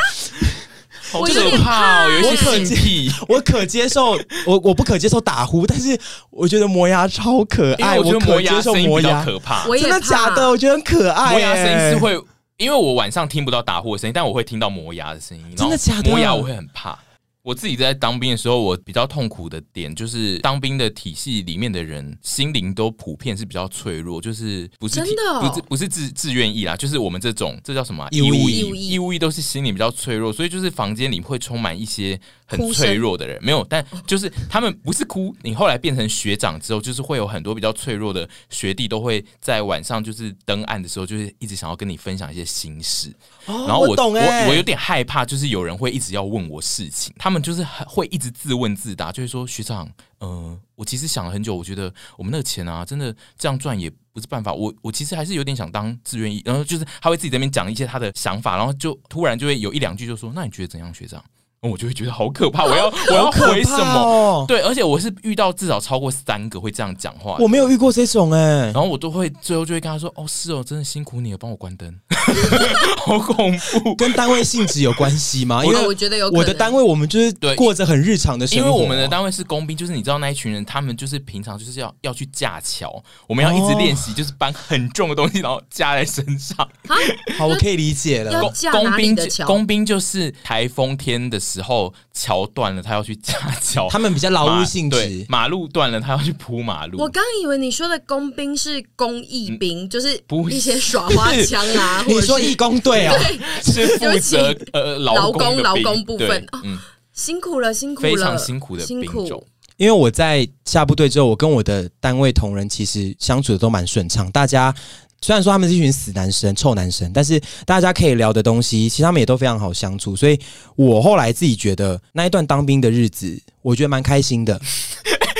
[1.10, 2.10] 好可怕哦！
[2.10, 4.12] 有一些性癖，我可接受，
[4.46, 5.98] 我我不可接受打呼，但是
[6.30, 7.98] 我觉得磨牙超可爱。
[7.98, 9.66] 我觉得磨牙声音比较可怕。
[9.66, 10.48] 真的假的？
[10.48, 11.32] 我觉得很可爱。
[11.32, 12.12] 磨牙声音是会，
[12.58, 15.56] 因为我晚上听不到打呼的声音，但我会听到磨牙的声音。
[15.56, 16.10] 真的假的？
[16.10, 16.96] 磨牙我会很怕。
[17.42, 28.06] 我自己在当兵的时候，我比较痛苦的点就是，当兵的体系里面的人心灵都普遍是比较脆弱，就是不是真的、哦、不是不是自自愿意啦，就是我们这种这叫什么？
[28.10, 43.08] 义务役义务役都是心理比较脆弱，所以就是房间里会充满一些很脆弱的人，没有，但就是他们不是哭，你后来变成学长之后，就是会有很多比较脆弱的学弟都会在晚上就是登岸的时候，就是一直想要跟你分享一些心事，
[43.46, 49.86] 哦、然后我我、欸、我我有点害怕，就是有人会一直要问我事情，他他们就是会一直自问自答，就是说学长，
[50.18, 61.24] 嗯、呃，我其实想了很久，我觉得我们那个钱啊，真的这样赚也不是办法，我我其实还是有点想当志愿役，然后就是他会自己在那边讲一些他的想法，然后就突然就会有一两句就说，那你觉得怎样，学长？
[61.68, 64.00] 我就会觉得好可怕，我要 我要回什么？
[64.00, 71.94] 哦、对，而且我是遇到至少超过三个会这样讲话，我没有遇过这种哎、欸，然后我都会最后就会跟他说：“哦，是哦，真的辛苦你了，帮我关灯。
[73.04, 75.62] ”好恐怖，跟单位性质有关系吗？
[75.62, 86.56] 因为我觉得有，我的单位我们就是过着很日常的生活，因为我们的单位是工兵，就是你知道那一群人，他们就是平常就是要要去架桥，我们要一直练习，就是搬很重的东西，然后架在身上。
[86.88, 86.96] 蛤
[87.36, 88.50] 好，我可以理解了。
[88.72, 91.92] 工兵工兵就是台风天的时候。
[92.12, 93.88] 桥断了，他要去架桥。
[93.90, 95.24] 他们比较劳务性质。
[95.26, 97.00] 马路断了，他要去铺马路。
[97.00, 102.04] 我刚以为你说的工兵是公益兵，嗯、就是一些耍花枪啊。
[102.06, 103.16] 你说义工队啊？
[103.64, 106.46] 是负责呃劳工劳工部分。
[106.62, 106.76] 嗯，
[107.14, 109.42] 辛苦了，辛苦了，非常辛苦的兵种。
[109.78, 114.74] 因为我在下部队之后，我跟我的单位同仁其实相处的都蛮顺畅，大家。
[115.22, 120.16] 虽然说他们是一群死男生、臭男生，但是大家可以聊的东西，其实他们也都非常好相处。
[120.16, 120.38] 所以
[120.76, 124.60] 我后来自己觉得那一段当兵的日子，我觉得蛮开心的。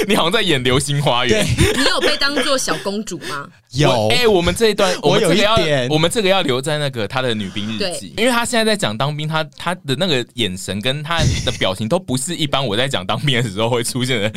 [0.07, 1.47] 你好像在演《流星花园》。
[1.57, 3.49] 对，你有被当做小公主吗？
[3.73, 4.09] 有。
[4.09, 14.33] 哎、欸，我们这一段， 我们这个要我有一点，我们这个要留在那个他的女兵日记，因为他现在在讲当兵，他他的那个眼神跟他的表情都不是一般我在讲当兵的时候会出现的。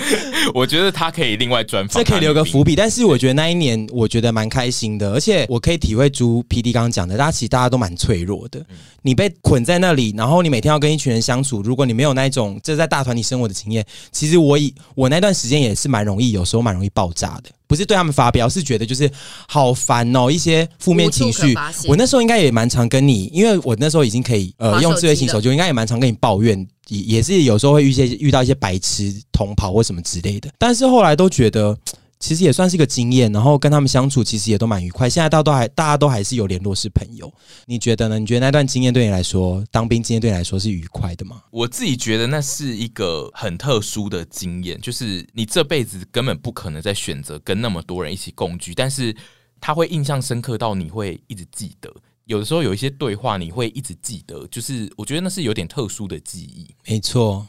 [0.54, 2.76] 我觉得他可以另外专访，这可以留个伏笔。
[2.76, 8.60] 但是我觉得那一年，我觉得蛮开心的，而且我可以体会朱 PD 刚刚讲的，大家其实大家都蛮脆弱的。
[8.70, 16.34] 嗯、你被捆在那里，然后你每天要跟一群人相处，如果你没有那一种这在大团体生活的经验，其实我以我那段时间也是蛮容易。
[16.34, 19.10] 有时候蛮容易爆炸的，不不是对他们发飙，是觉得就是
[19.48, 21.56] 好烦哦，一些负面情绪。
[21.88, 26.56] 我那时候应该也蛮常跟你，因为我那时候已经可以呃用智慧型手机，应该也蛮常跟你抱怨，
[26.90, 31.76] 也也是有时候会遇见遇到一些白痴同跑或什么之类的，但是后来都觉得。
[32.24, 35.10] 其实也算是一个经验，然后跟他们相处其实也都蛮愉快。
[35.10, 37.30] 现在大家都还大家都还是有联络是朋友。
[37.66, 38.18] 你觉得呢？
[38.18, 41.44] 你觉得那段经验对你来说，当兵经验对你来说是愉快的吗？
[41.52, 49.14] 我自己觉得那是一个很特殊的经验，就是你这辈子根本不可能再选择跟那么多人一起共居，但是
[49.60, 51.94] 他会印象深刻到你会一直记得。
[52.24, 56.74] 有的时候有一些对话你会一直记得，就是我觉得那是有点特殊的记忆。
[56.88, 57.46] 没错。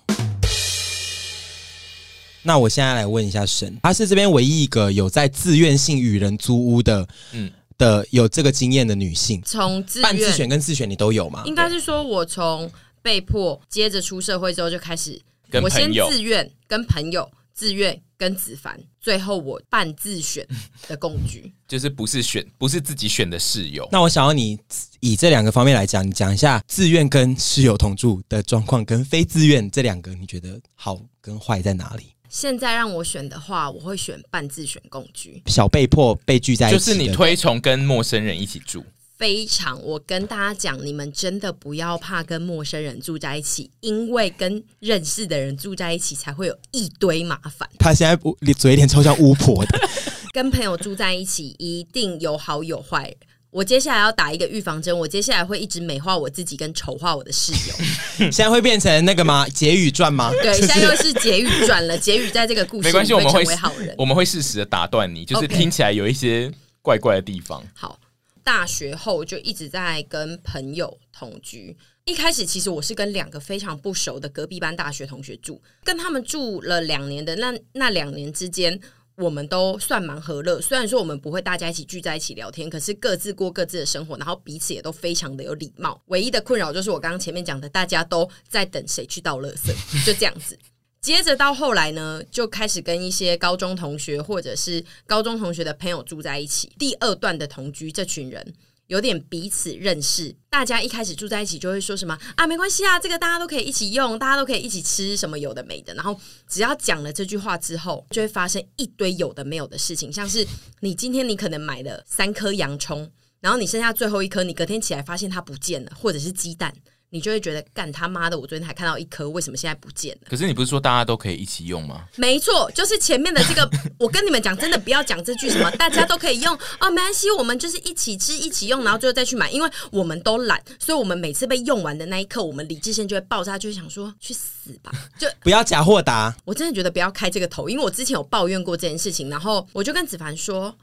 [2.47, 9.43] 那我现在来问一下神，她是这边唯一一个有在自愿性与人租屋的，嗯，的有这个经验的女性。
[9.45, 11.43] 从自半自选跟自选，你都有吗？
[11.47, 12.71] 应该是说，我从
[13.03, 15.21] 被迫接着出社会之后就开始，
[15.63, 20.47] 我先自愿跟朋友，自愿跟子凡，最后我半自选
[20.87, 23.89] 的共居， 就是不是选，不是自己选的室友。
[23.91, 24.59] 那我想要你
[25.01, 32.14] 以这两个方面来讲，你讲一下自愿跟室友同住的状况，跟非自愿这两个，你觉得好跟坏在哪里？
[32.35, 35.41] 现在让我选的话，我会选半自选共居。
[35.47, 38.85] 小被迫被聚在一起，就是你推崇跟陌生人一起住。
[39.17, 47.71] 非常，我跟大家讲，你们真的不要怕跟陌生人住在一起，因为跟认识的人住在一起才会有一堆麻烦。
[47.79, 48.21] 他现在
[48.55, 49.79] 嘴脸超像巫婆的。
[50.35, 53.15] 跟朋友住在一起，一定有好有坏。
[53.55, 57.77] 我接下来要打一个预防针，我接下来会一直美化我自己跟丑化我的室友。
[58.33, 59.49] 现在会变成那个吗？
[59.49, 60.33] 结语传吗？
[60.43, 61.97] 对，现在又是结语传了。
[61.97, 63.95] 结语在这个故事没关系，我们会成为好人。
[63.97, 66.51] 我们会适时的打断你，就是听起来有一些
[66.83, 67.63] 怪怪的地方。
[67.63, 67.67] Okay.
[67.75, 68.01] 好，
[68.43, 71.77] 大学后就一直在跟朋友同居。
[72.07, 78.81] 一开始其实我是跟两个非常不熟的隔壁班大学同学住，跟他们住了两年的那那两年之间。
[79.17, 86.01] 我们都算蛮和乐，虽然说我们不会大家一起聚在一起聊天，可是各自过各自的生活，然后彼此也都非常的有礼貌。
[86.07, 89.73] 唯一的困扰就是我刚刚前面讲的，大家都在等谁去倒垃圾，
[90.05, 90.59] 就这样子。
[91.01, 96.73] 接着到后来呢，就开始跟一些高中同学或者是高中同学的朋友住在一起。
[96.79, 98.55] 第二段的同居，这群人。
[98.89, 105.95] 有点彼此认识，大家一开始住在一起就会说什么啊，没关系啊，这个大家都可以一起用，大家都可以一起吃什么有的没的。
[105.95, 106.19] 然后
[106.49, 110.47] 只要讲了这句话之后，就会发生一堆有的没有的事情，像是
[110.81, 116.75] 你今天你可能买了三颗洋葱，然后你剩下最后一颗，你隔天起来发现它不见了，或者是鸡蛋。
[117.15, 118.37] 你就会觉得干他妈的！
[118.37, 120.23] 我昨天还看到一颗，为什么现在不见了？
[120.29, 122.03] 可是你不是说大家都可以一起用吗？
[122.17, 123.71] 没错，就是前面的这个。
[124.01, 134.91] 我跟你们讲，真的不要讲这句什么，大家都可以用哦，没关系，我们就是一起吃，一起用，然后最后再去买，因为我们都懒，所以我们每次被用完的那一刻，我们理智线就会爆炸，就会想说去死吧！
[135.17, 136.35] 就不要假豁达。
[136.45, 140.75] 我真的觉得不要开这个头，因为我之前有抱怨过这件事情，然后我就跟子凡说。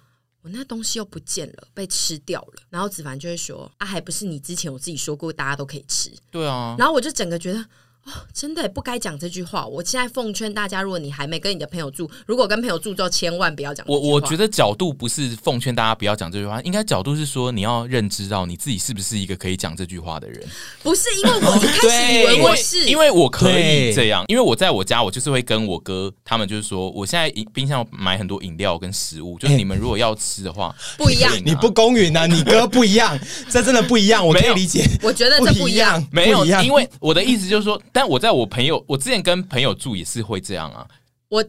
[0.42, 2.64] 我那东西又不见了，被吃掉了。
[2.70, 6.76] 然后子凡就会说：“啊，还不是你之前我自己说过，大家都可以吃。”对啊。
[6.78, 7.66] 然后我就整个觉得。
[8.06, 9.66] 哦，真的不该讲这句话。
[9.66, 13.86] 我现在奉劝大家，如果你还没跟你的朋友住，如果跟朋友住之后，千万不要讲。
[13.88, 20.42] 我我觉得角度不是奉劝大家不要讲这句话，应该角度是说你要认知到你自己是不是一个可以讲这句话的人。
[20.82, 34.90] 不是因为我一开始以为我是，因为我可以这样，因为我在我家，我就是会跟我哥他们就是说，我现在冰箱买很多饮料跟食物，就是你们如果要吃的话， 不一样，你不公允啊，你哥不一样，这真的不一样，我可以理解。
[35.04, 38.84] 我觉得这不一样，没有，因为我的意思就是说，但我在我朋友。
[38.88, 40.88] 我之前跟朋友住也是会这样啊。
[41.30, 41.44] 我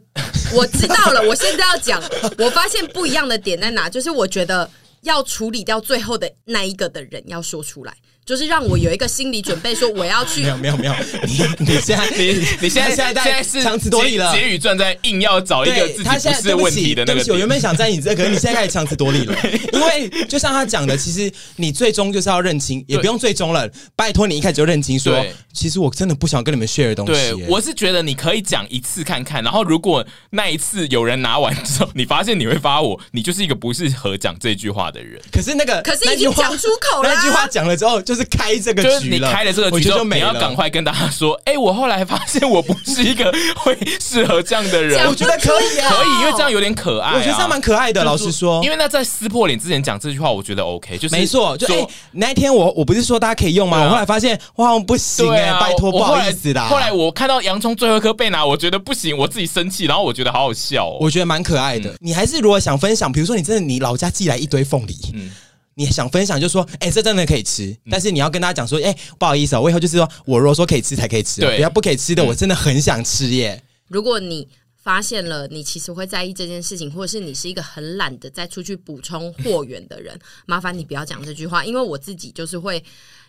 [0.54, 2.02] 我知道了，我现在要讲，
[2.38, 4.68] 我发现不一样的点在哪，就是我觉得
[5.02, 7.94] 要处理掉最后的那一个的人要说出来。
[8.24, 10.42] 就是让我有一个心理准备，说我要去。
[10.42, 10.94] 没有没有没有，
[11.26, 14.32] 你你现在你你现在现在现在是强词夺理了。
[14.32, 17.14] 结语传在硬要找一个自己不是问题的那个。
[17.14, 19.36] 对不起，我原本想在你这，可是你现在开始强词夺理了。
[19.74, 23.68] 因为就像他讲的，其实你最终就是要认清，也不用最终了。
[23.96, 25.20] 拜托你一开始就认清，说
[25.52, 27.12] 其实我真的不想跟你们 share 东西。
[27.12, 35.20] 对，我是觉得你可以讲一次看看，然后如果那一次有人拿完之后，你发现你会发我，你就是一个不适合讲这句话的人。
[35.32, 37.12] 可是那个，可是已经讲出口了。
[37.12, 38.00] 那句话讲了之后。
[38.11, 45.06] 就是开这个局了，就是你开了这个局之后，你要赶快跟大家说，哎、欸，我后来发现我不是一个会适合这样的人。
[45.08, 47.14] 我觉得可以啊，可以，因为这样有点可爱、啊。
[47.16, 48.62] 我觉得这样蛮可爱的，老实说。
[48.64, 51.56] 因为那在撕破脸之前讲这句话，我觉得 OK，就是没错。
[51.56, 53.78] 就哎、欸，那一天我我不是说大家可以用吗？
[53.78, 56.66] 啊、我后来发现哇，不行哎、欸，啊、拜托，不好意思啦。
[56.68, 60.98] 后来我看到洋葱最后一颗被拿，我觉得不行，我自己生气，然后我觉得好好笑、哦。
[61.00, 61.90] 我觉得蛮可爱的。
[61.90, 65.30] 嗯、你还是如果想分享，比如说你真的你老家寄来一堆凤梨，嗯。
[65.74, 73.62] 你想分享就说，哎、欸，这真的可以吃，嗯、但是你要跟大家讲说，哎、欸，不好意思啊，我以后就是说我如果说可以吃才可以吃，对，不要不可以吃的，我真的很想吃耶。
[73.88, 74.48] 如果你
[74.82, 82.82] 发现了你其实会在意这件事情，或者是你是一个很懒得再出去补充货源的人，麻烦你不要讲这句话，因为我自己就是会。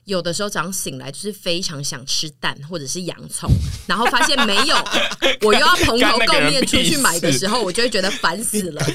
[0.05, 3.49] 有的时候早上醒来就是非常想吃蛋或者是洋葱，
[3.87, 4.75] 然后发现没有，
[5.41, 8.83] 我又要蓬头垢面出去买的时候，我就会觉得烦死了。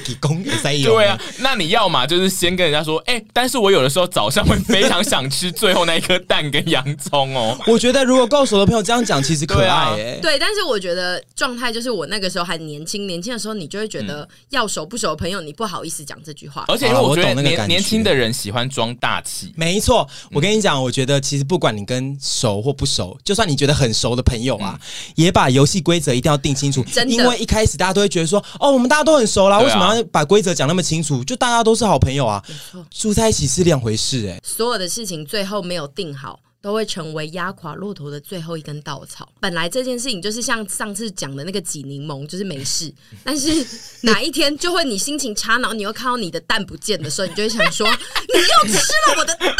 [0.83, 7.57] 对啊，那你要嘛就是先跟人家说，哎、欸，但是我有的时候早上会非常想吃最后那一颗蛋跟洋葱哦。
[7.67, 10.19] 我觉得如果够熟的朋友这样讲，其实可爱哎、欸。
[10.21, 16.65] 对，但是我觉得状态就是我那个时候还年轻，年轻的时候你就会觉得要熟不熟的朋友，你不好意思讲这句话。
[16.67, 20.07] 而且因为我觉得年年轻的人喜欢装大气，没错。
[20.31, 26.83] 我跟你讲，我觉得其实不管你跟熟或不熟，就算你觉得很熟的朋友啊，嗯、也把游戏规则一定要定清楚。
[26.85, 31.23] 真的，因为一开始大家都会觉得说，哦，我们大家都很熟啦，啊、为什么要把规则讲那么清楚？
[31.23, 32.43] 就大家都是好朋友啊，
[32.89, 34.41] 住在一起是两回事哎、欸。
[34.43, 39.27] 所有的事情最后没有定好，都会成为压垮骆驼的最后一根稻草。
[39.39, 42.93] 本来这件事情就是像上次讲的那个挤柠檬，就是没事。
[43.23, 43.65] 但是
[44.01, 49.55] 哪一天就会你心情差，然后你又看到你的蛋不见的时候，你就会想说，你又吃了我的蛋。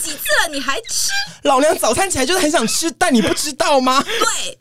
[0.00, 1.10] 几次了，你还吃？
[1.42, 4.02] 老娘早餐起来就是很想吃，但你不知道吗？
[4.02, 4.58] 对，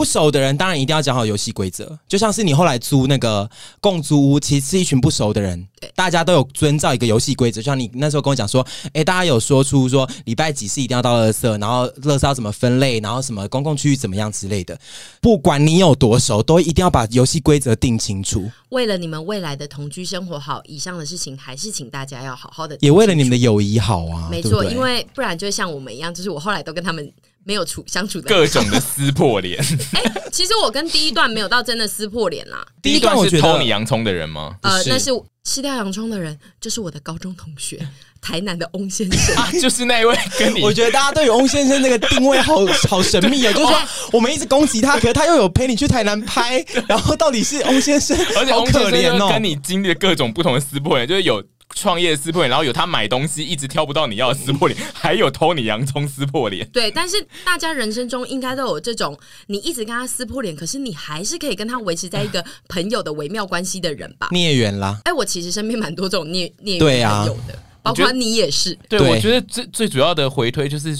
[0.00, 1.98] 不熟的人当然一定要讲好游戏规则。
[2.08, 3.48] 就像是你后来租那个
[3.82, 7.60] 共租屋，其实是一群不熟的人，对大家都有遵照一个游戏规则。
[7.60, 14.78] 就像你那时候跟我讲说，哎、欸，大家有说出说礼拜几是一定要到垃圾，然后垃圾要怎么分类，然后什么公共区域怎么样之类的。
[15.20, 18.50] 不管你有多熟，都一定要把游戏规则定清楚。
[18.70, 22.74] 为了你们未来的同居生活好，以上的事情还是请大家要好好的。
[22.80, 27.12] 也为了你们的友谊好啊，没错，因为不然就像我们一样，就是我后来都跟他们
[27.50, 29.60] 没有处相处的各种的撕破脸。
[29.92, 32.64] 哎、欸，其实我跟第一段没有到真的撕破脸啦。
[32.80, 34.56] 第一段是偷你洋葱的人吗？
[34.62, 35.10] 呃，那是
[35.42, 37.84] 吃掉洋葱的人，就是我的高中同学。
[38.20, 43.78] 台南的翁先生，啊、就是那一位跟你，我觉得大家对于翁先生那个定位好好神秘啊，就是说
[44.12, 51.42] 我们一直攻击他，可是他又有陪你去台南拍， 然后到底是翁先生，而且翁可怜哦，跟你经历了各种不同的撕破脸，就是有
[51.74, 56.68] 创业撕破脸，然后有他买东西一直挑不到你要的撕破脸，还有偷你洋葱撕破脸。
[56.72, 64.28] 对，但是大家人生中应该都有这种，你一直跟他撕破脸，可是你还是可以跟他维持在一个朋友的微妙关系的人吧？
[64.30, 64.98] 孽缘啦！
[65.04, 67.58] 哎，我其实身边蛮多这种孽孽缘朋友的。
[67.82, 70.96] 包括你也是，对，对我觉得最最主要的回推就是。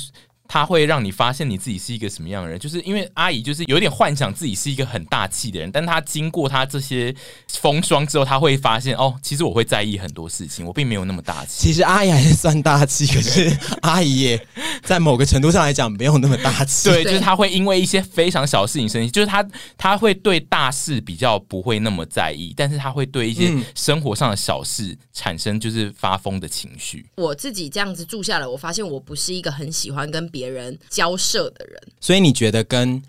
[0.52, 7.14] 他会让你发现你自己是一个什么样的人，就是因为阿姨就是有点幻想自己是一个很大气的人，但她经过她这些
[7.46, 11.52] 风霜之后，她会发现哦，其实我会在意很多事情，我并没有那么大气。
[11.68, 14.46] 其实阿姨还是算大气，可是 阿姨也
[14.82, 16.88] 在某个程度上来讲没有那么大气。
[16.88, 19.46] 对，就是她会因为一些非常小的事情生气，就是她
[19.78, 27.06] 她会对大事比较不会那么在意，但是她会对一些生活上的小事产生就是发疯的情绪。
[27.14, 33.02] 我自己这样子住下来，我发现我不是一个很喜欢跟别别人交涉的人，所以你觉得跟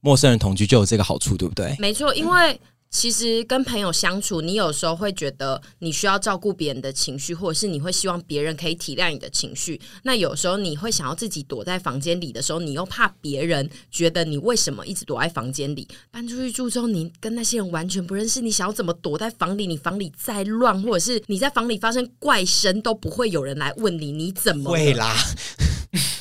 [0.00, 1.76] 陌生人同居就有这个好处，对不对？
[1.78, 2.58] 没错，因为。
[2.94, 9.80] 其实跟朋友相处，你有时候会觉得你需要照顾别人的情绪，或者是你会希望别人可以体谅你的情绪。
[10.02, 15.88] 那有时候你会想要自己躲在房间里的时候，你又怕别人觉得你为什么一直躲在房间里。
[16.10, 19.66] 搬出去住之后，你跟那些人完全不认识，你想要怎么躲在房里？
[19.66, 25.16] 你房里再乱，或者是你在房里发生怪声，都不会有人来问你，你怎么会啦？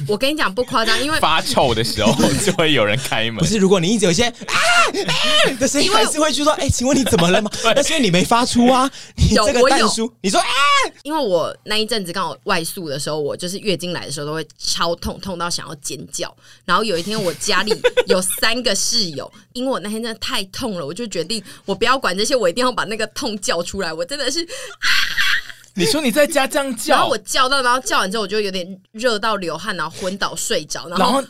[0.08, 2.14] 我跟你讲不夸张，因为发臭的时候
[2.46, 3.38] 就会有人开门。
[3.38, 4.34] 不是，如果你一直有一些啊
[5.08, 6.52] 啊的声音，还是会去说。
[6.54, 7.50] 哎，请问你怎么了吗？
[7.76, 8.90] 那是因为你没发出啊。
[9.16, 10.46] 你这个蛋叔，你说啊，
[11.04, 16.36] 因为我那一阵子刚好外宿的时候，我就是月经来的时候都会超痛，痛到想要尖叫。
[16.66, 17.74] 然后有一天，我家里
[18.08, 23.92] 有三个室友，因为我那天真的太痛了，我就决定我不要管这些，我一定要把那个痛叫出来。
[23.94, 24.46] 我真的是，
[25.76, 31.24] 你说你在家这样叫，然后我叫到，然后叫完之后，我就有点热到流汗，然后昏倒睡着，然后。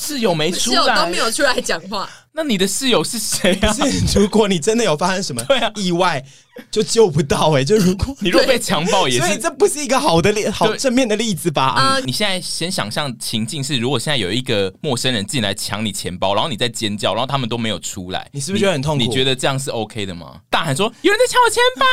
[0.00, 2.08] 室友没出来，室友都没有出来讲话。
[2.30, 3.72] 那你的室友是谁啊？
[3.74, 6.24] 是如果你真的有发生什么意外，
[6.70, 7.64] 就救不到哎、欸。
[7.64, 11.64] 就如果 你若被强暴，也是，所以这不是一个好的例，好正面的例子吧？
[11.64, 19.02] 啊，你现在先想象情境是，如果现在有一个陌生人进来抢你钱包，然后你在尖叫，然后他们都没有出来，你是不是觉得很痛苦？
[19.02, 20.40] 你，你觉得这样是 OK 的吗？
[20.50, 21.86] 大喊说有人在抢我钱包，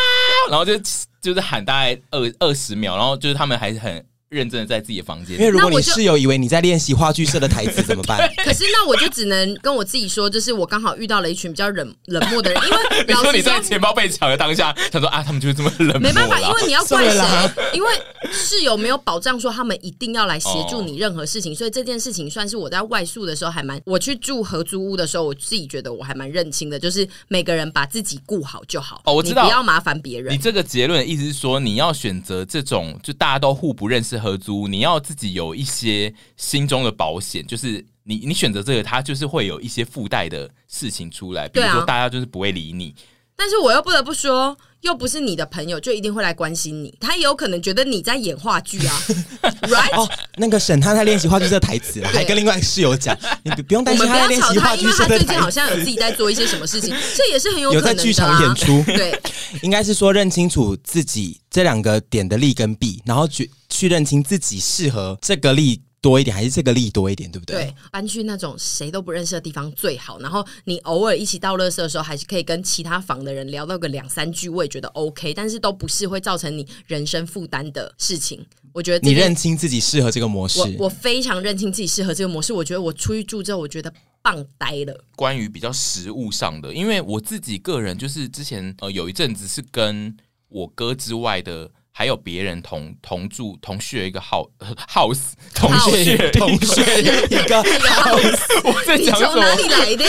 [0.50, 0.78] 然后就
[1.22, 4.06] 就是喊大概二二十秒，然后就是他们还是很。
[4.36, 8.30] 认真的在自己的房间，因为如果你室友以为你在练习话剧社的台词怎么办？
[8.44, 16.00] 可是那我就只能跟我自己说，就是我刚好遇到了一群比较冷冷漠的人，因为 你说你在钱包被抢的当下，他说啊，他们就是这么冷漠。
[16.00, 17.22] 没办法，因为你要怪谁？
[17.74, 17.90] 因为
[18.32, 29.02] 室友没有保障说他们一定要来协助你任何事情，哦、所以这件事情算是我在外宿的时候还蛮，我去住合租屋的时候，我自己觉得我还蛮认清的，就是每个人把自己顾好就好。
[29.06, 30.34] 哦，我知道，不要麻烦别人。
[30.34, 34.96] 你这个结论的意思是说，你要选择这种就大家都互不认识合租，你要。
[35.06, 42.96] 自己有一些心中的保险，就是你你选择这个，它就是会有一些附带的事情出来，比如说大家就是不会理你。
[43.36, 46.96] 但是我又不得不说，又不是你的朋友，就一定会来关心你。
[47.00, 49.02] 他也有可能觉得你在演话剧啊，
[49.68, 50.00] right？
[50.00, 58.84] 哦，那个沈他在练习话剧这个台词，还跟另外一个室友讲，你不用担心他在练习话剧，因为他最近好像有自己在做一些什么事情，这也是很有可能有在剧场演出。
[58.86, 59.20] 对，
[59.64, 65.82] 应该是说认清楚自己这两个点的利跟弊，然后去去认清自己适合这个利。
[66.06, 67.56] 多一点还是这个利多一点，对不对？
[67.56, 70.20] 对，搬去那种谁都不认识的地方最好。
[70.20, 75.34] 然后你偶尔一起到垃圾的时候，还是可以跟其他房的人聊到个两三句，我也觉得 OK。
[75.34, 78.46] 但是都不是会造成你人生负担的事情。
[78.72, 82.54] 我觉得你认清自己适合这个模式，我我非常认清自己适合这个模式。
[82.54, 83.92] 我觉得我出去住之后，我觉得
[84.22, 85.04] 棒呆了。
[85.16, 90.16] 关于比较实物上的，因为我自己个人就是之前呃有一阵子是跟
[90.50, 91.72] 我哥之外的。
[91.98, 94.50] 还有别人同同住同学 一个 house
[94.86, 97.04] house 同学同学一
[97.48, 99.40] 个 house，我在讲什么？
[99.40, 100.04] 哪里来的？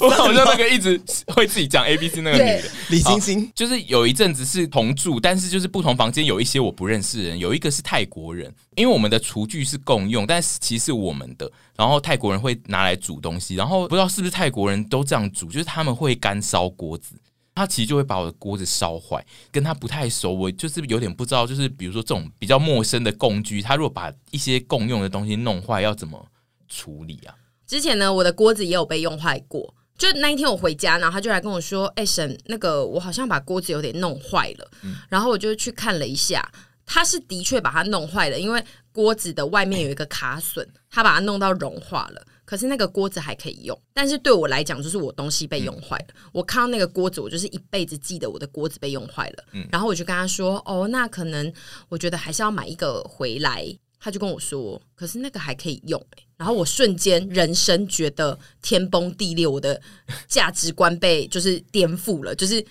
[0.00, 17.14] 我好像那个一直会自己讲 A B C 那个女的李星星，就是有一阵子是同住，但是就是不同房间有一些我不认识的人，有一个是泰国人，因为我们的厨具是共用，但是其实是我们的，然后泰国人会拿来煮东西，然后不知道是不是泰国人都这样煮，就是他们会干烧锅子。
[17.56, 26.28] 他其实就会把我的锅子烧坏，跟他不太熟，我就是有点不知道，就是比如说这种比较陌生的共居，他如果把一些共用的东西弄坏，要怎么
[26.68, 27.34] 处理啊？
[27.66, 34.70] 之前呢，我的锅子也有被用坏过，就那一天我回家，然后他就来跟我说：“哎、欸，婶，那个我好像把锅子有点弄坏了。
[34.82, 36.46] 嗯”然后我就去看了一下，
[36.84, 42.22] 他是的确把它弄坏了，因为锅子的外面有一个卡榫，他把它弄到融化了。
[42.46, 46.06] 可是那个锅子还可以用，但是对我来讲，就是我东西被用坏了。
[46.14, 49.44] 嗯、我看到那个锅子，我就是一辈子记得我的锅子被用坏了。
[49.52, 51.52] 嗯、然后我就跟他说：“哦，那可能
[51.90, 53.66] 我觉得还是要买一个回来。”
[54.00, 56.00] 他就跟我说：“可是那个还可以用。”
[56.38, 59.82] 然后我瞬间人生觉得天崩地裂，我的
[60.28, 62.64] 价值观被就是颠覆了，就是。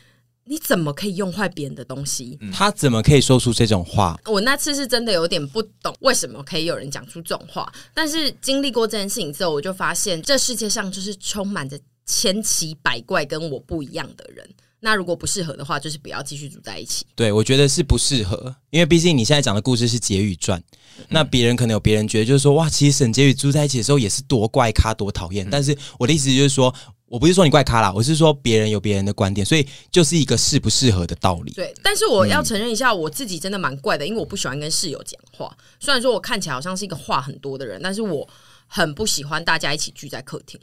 [0.47, 2.37] 你怎么可以用坏别人的东西？
[2.53, 4.15] 他怎么可以说出这种话？
[4.25, 7.67] 我那次是真的有点不懂，为什么可以有人讲出这种话？
[7.95, 14.47] 但是经历过这件事情之后，我就发现这世界上就是充满着千奇百怪跟我不一样的人。
[14.81, 17.07] 那如果不适合的话，就是不要继续住在一起。
[17.15, 20.61] 对，我觉得是不适合，因为毕竟你现在讲的故事是结语传，
[20.99, 25.47] 嗯、那别人可能有别人觉得就是说，哇，其实沈婕妤住在一起的时候也是多怪咖多讨厌。
[25.47, 26.71] 嗯、但是我的意思就是说。
[27.07, 31.53] 我不是说你怪咖啦，我是说别人有别人的观点，所以就是一个适不适合的道理。
[31.53, 35.55] 对，但是我要承认一下，我自己真的蛮怪的，因为我不喜欢跟室友讲话。
[35.79, 38.27] 虽然说我看起来好像是一个话很多的人，但是我
[38.67, 40.59] 很不喜欢大家一起聚在客厅。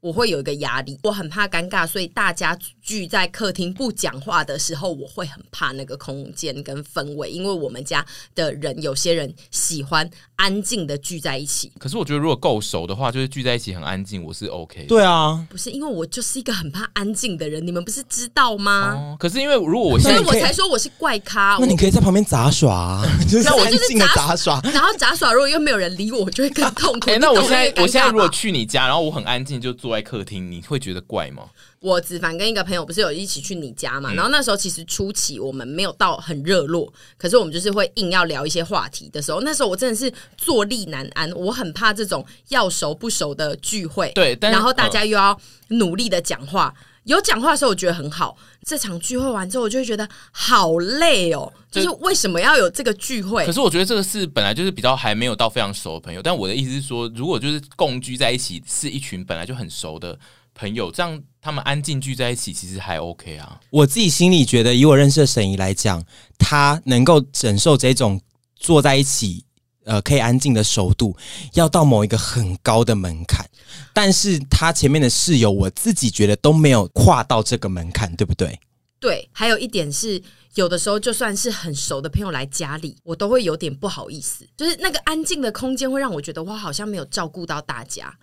[0.00, 11.70] 我会有一个压力，我很怕尴尬，所以大家聚在客厅不讲话的时候，我会很怕那个空间跟氛围，因为我们家的人有些人喜欢安静的聚在一起。
[11.78, 14.84] 可是我觉得如果够熟的话，就是聚在一起很安静，我是 OK。
[14.84, 18.94] 对啊，不是因为我就是一个很怕安静的人，你们不是知道吗？
[18.94, 21.58] 哦，可是因为如果我现在，所以我才说我是怪咖。
[21.60, 24.58] 那你可以在旁边杂耍啊， 就是安静的杂耍。
[24.72, 27.10] 然后杂耍，如果又没有人理我，我就会更痛苦。
[27.12, 31.50] 哎，那我现在我现在如果去你家，然后我很安静，就坐在客厅，你会觉得怪吗？
[31.80, 34.12] 我子凡跟一个朋友不是有一起去你家嘛？
[34.12, 44.12] 嗯、然后那时候其实初期我们没有到很热络，可是我们就是会硬要聊一些话题的时候，那时候我真的是坐立难安，我很怕这种要熟不熟的聚会。
[44.14, 45.36] 对，然后大家又要
[45.70, 48.36] 努力的讲话，嗯、有讲话的时候我觉得很好。
[48.66, 51.52] 这场聚会完之后，我就会觉得好累哦。
[51.70, 53.44] 就是为什么要有这个聚会？
[53.46, 60.18] 可是我觉得这个是本来就是比较还没有到非常熟的朋友，但我的意思是说，如果就是共居在一起，是一群本来就很熟的。
[60.52, 63.58] 朋友，这样他们安静聚在一起，其实还 OK 啊。
[63.70, 66.04] 我自己心里觉得，以我认识的沈怡来讲，
[66.38, 68.20] 她能够忍受这种
[68.56, 69.42] 坐在一起，
[69.84, 71.16] 呃，可以安静的熟度，
[71.54, 73.46] 要到某一个很高的门槛。
[73.92, 78.60] 但是他前面的室友，我自己觉得都没有跨到这个门槛，对不对？
[78.98, 79.28] 对。
[79.32, 80.22] 还有一点是，
[80.54, 88.18] 有的时候就算是很熟的朋友来家里，我都会有点不好意思，就是那个安静的空间会让我觉得，我好像没有照顾到大家。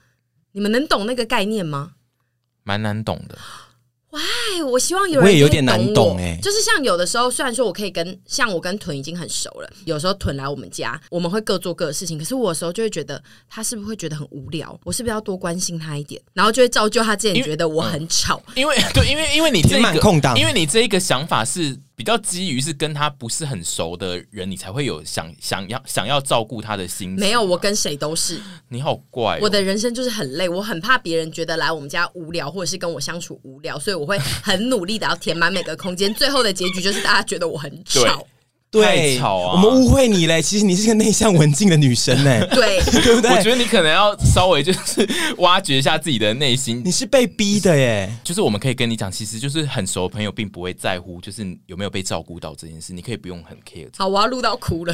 [0.51, 1.93] 你们能懂那个概念吗？
[2.63, 3.37] 蛮难懂的，
[4.11, 4.63] 喂，Why?
[4.63, 21.77] 我希望有人我也有点难懂哎、欸，就是像有的时候，虽然说我可以跟像我跟屯已经很熟了，有时候屯来我们家，我们会各做各的事情，可是我有时候就会觉得他是不是会觉得很无聊，我是不是要多关心他一点，然后就会造就他之前觉得我很吵，因为、嗯、因为对，因为因为你这个 空档，因为你这一个想法是。
[21.97, 27.19] 比较基于是跟他不是很熟的人，你才会有想想要想要照顾他的心情。
[27.19, 28.39] 没有，我跟谁都是。
[28.69, 36.13] 你好怪哦，我的人生就是很累，我很怕别人觉得来我们家无聊，或者是跟我相处无聊，所以我会很努力的要填满每个空间。
[36.13, 38.27] 最后的结局就是大家觉得我很 吵。
[38.69, 40.41] 对，太吵啊我们误会你嘞。
[40.41, 43.31] 其实你是个内向文静的女生呢， 对， 对不对？
[43.31, 45.07] 我觉得你可能要稍微就是
[45.37, 46.81] 挖掘一下自己的内心。
[46.83, 48.11] 你是被逼的耶。
[48.23, 52.91] 就是我们可以跟你讲，其实就是很熟的朋友并不会在乎，就是有没有被照顾到这件事。
[52.93, 53.87] 你可以不用很 care。
[53.97, 54.93] 好，我要录到哭了，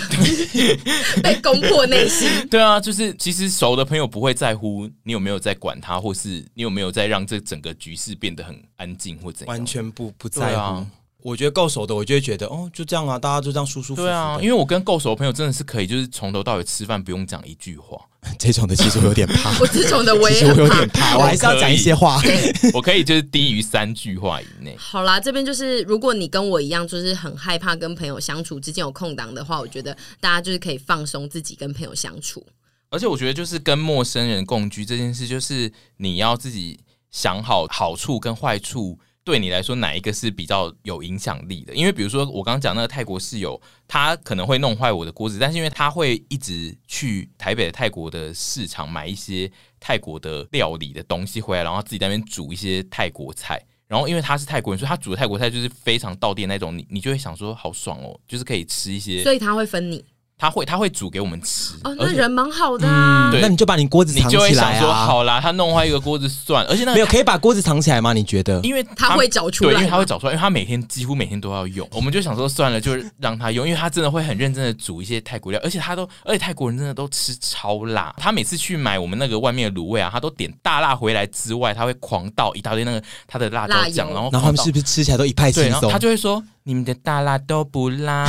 [1.24, 2.28] 被攻破内心。
[2.50, 10.86] 对啊，就是其实熟的朋友不会在乎你有没有在管他，或是你有没有在让这整个局势变得很安静或怎样，完全不不在乎。
[11.24, 14.02] 啊我觉得够熟的，我就会觉得哦，就这样啊，大家就这样舒舒服服。
[14.04, 17.98] 对啊，因为我跟够熟的朋友真的是可以，就是从头到尾吃饭不用讲一句话。
[18.38, 22.22] 这种的其实我有点怕， 我这种的我也其实我有点怕，我还是要讲一些话。
[22.74, 24.76] 我可以就是低于三句话以内。
[24.78, 32.46] 好啦，这边就是如果你跟我一样，就是很害怕跟朋友相处之间有空档的话，我觉得大家就是可以放松自己跟朋友相处。
[32.90, 36.80] 而且我觉得就是跟陌生人共居这件事，就是你要自己
[37.12, 39.00] 想好好处跟坏处。
[39.24, 41.74] 对你来说，哪一个是比较有影响力的？
[41.74, 49.50] 因为比如说，我刚刚讲那个泰国室友，他可能会弄坏我的锅子，但是因为他会一直去台北的泰国的市场买一些
[49.80, 53.64] 泰国的料理的东西回来，然后自己在那边煮一些泰国菜。
[53.88, 59.22] 然后因为他是泰国人，所以他煮的泰国菜就是非常到店那种，你你就会想说好爽哦，就是可以吃一些。
[59.22, 60.04] 所以他会分你。
[60.38, 63.30] 他会他会煮给我们吃哦，那人蛮好的啊。
[63.32, 64.48] 对，那你就把你锅子藏起来啊。
[64.48, 68.12] 你就会想说好啦，他弄坏一个锅子算，而且那没有可以把锅子藏起来吗？
[68.12, 68.60] 你觉得？
[68.62, 71.88] 因为他，他会找出来，对，因为他会找出来，因为他每天几乎每天都要用。
[71.94, 78.14] 我们就想说算了，就让他用，因为他真的会很认真的煮一些泰国料，而且他都，而且泰国人真的都吃超辣。
[78.18, 85.90] 他每次去买我们那个外面的卤味啊，他都点大辣回来之外，他会狂倒一大堆那个他的辣椒酱，然后然后他们是不是吃起来都一派轻松？
[85.92, 86.44] 他就会说。
[86.66, 88.26] 你们的大辣都不辣，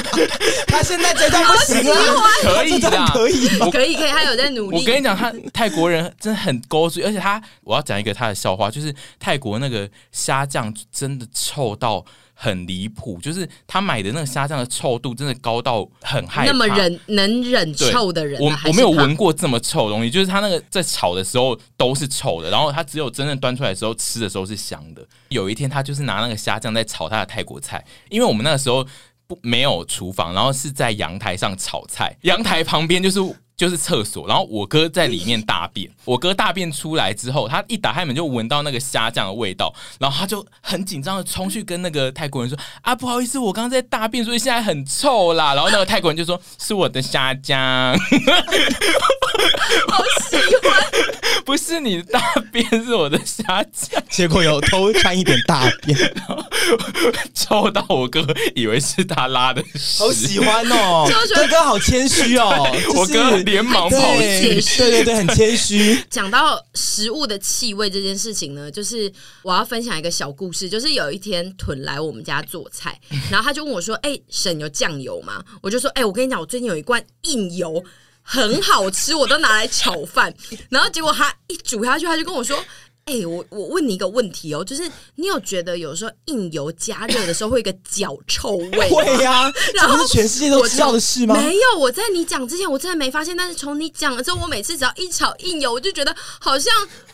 [0.66, 1.94] 他现在这段不行了，
[2.42, 4.78] 可以的，可以，可以，可以，他有在努力。
[4.78, 12.02] 我跟你讲，他泰国人真的很勾嘴，而且他，我要讲一个他的笑话，就是泰国那个虾酱真的臭到
[12.42, 16.50] 很离谱，就是他买的那个虾酱的臭度真的高到很害怕。
[16.50, 25.06] 那么忍能忍臭的人，我我没有闻过这么臭的东西，就是他那个在炒的时候都是臭的，然后他只有真正端出来的时候吃的时候是香的。
[25.28, 28.84] 有一天，他就是拿那个虾酱在炒他的泰国菜，因为我们那个时候
[29.28, 33.20] 不没有厨房，然后是在阳台上炒菜，阳台旁边就是
[33.56, 47.58] 就是厕所，然后我哥在里面大便，我哥大便出来之后，他一打开门就闻到那个虾酱的味道，然后他就很紧张的冲去跟那个泰国人说：“啊，不好意思，我刚刚在大便，所以现在很臭啦。”然后那个泰国人就说：“是我的虾酱。”
[49.88, 50.82] 好喜欢。
[51.44, 52.20] 不是你的大
[52.52, 54.02] 便，是我的虾酱。
[54.08, 55.98] 结果有偷掺一点大便，
[57.34, 58.24] 臭到我哥
[58.54, 60.02] 以为是他拉的屎。
[60.02, 62.66] 好喜欢哦，哥哥好谦虚哦。
[62.94, 65.98] 我哥连忙跑去，对对对，很谦虚。
[66.10, 69.12] 讲到食物的气味这件事情呢，就是
[69.42, 70.68] 我要分享一个小故事。
[70.68, 72.98] 就是有一天屯来我们家做菜，
[73.30, 77.82] 然后他就问我说：“哎、欸，婶有酱油吗？”我就说：“哎、欸，我跟你讲，我最近有一罐硬油。”
[78.24, 80.32] 很好吃，我都拿来炒饭。
[80.68, 82.56] 然后结果他一煮下去，他就跟我说
[83.04, 84.82] ：“哎、欸，我我问你一个问题哦，就是
[85.16, 88.70] 你有觉得有时候硬油加热的时候会有一个脚臭味？
[88.90, 91.34] 会呀、啊，然后这是全世界都知道的事吗？
[91.34, 96.72] 没有，我在你讲之前我真的没发现，但是从你讲了之后，我每次只要一炒硬油，我就觉得好像。”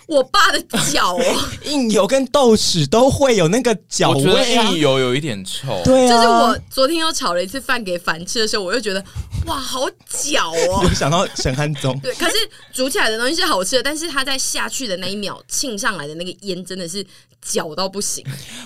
[0.08, 0.58] 我爸的
[0.90, 1.20] 脚哦，
[1.64, 4.64] 硬油跟豆豉都会有那个脚味啊。
[4.64, 6.16] 硬油有一点臭，对啊。
[6.16, 9.04] 就是我昨天又炒了一次饭给凡吃的时候，我又觉得
[9.44, 10.80] 哇，好脚哦。
[10.88, 12.00] 有想到沈汉宗。
[12.02, 12.36] 对，可是
[12.72, 15.38] 煮起来的东西是好吃的，但是它在下去的那一秒
[15.78, 17.06] 沁上来的那个烟真的是
[17.40, 18.24] 搅到不行。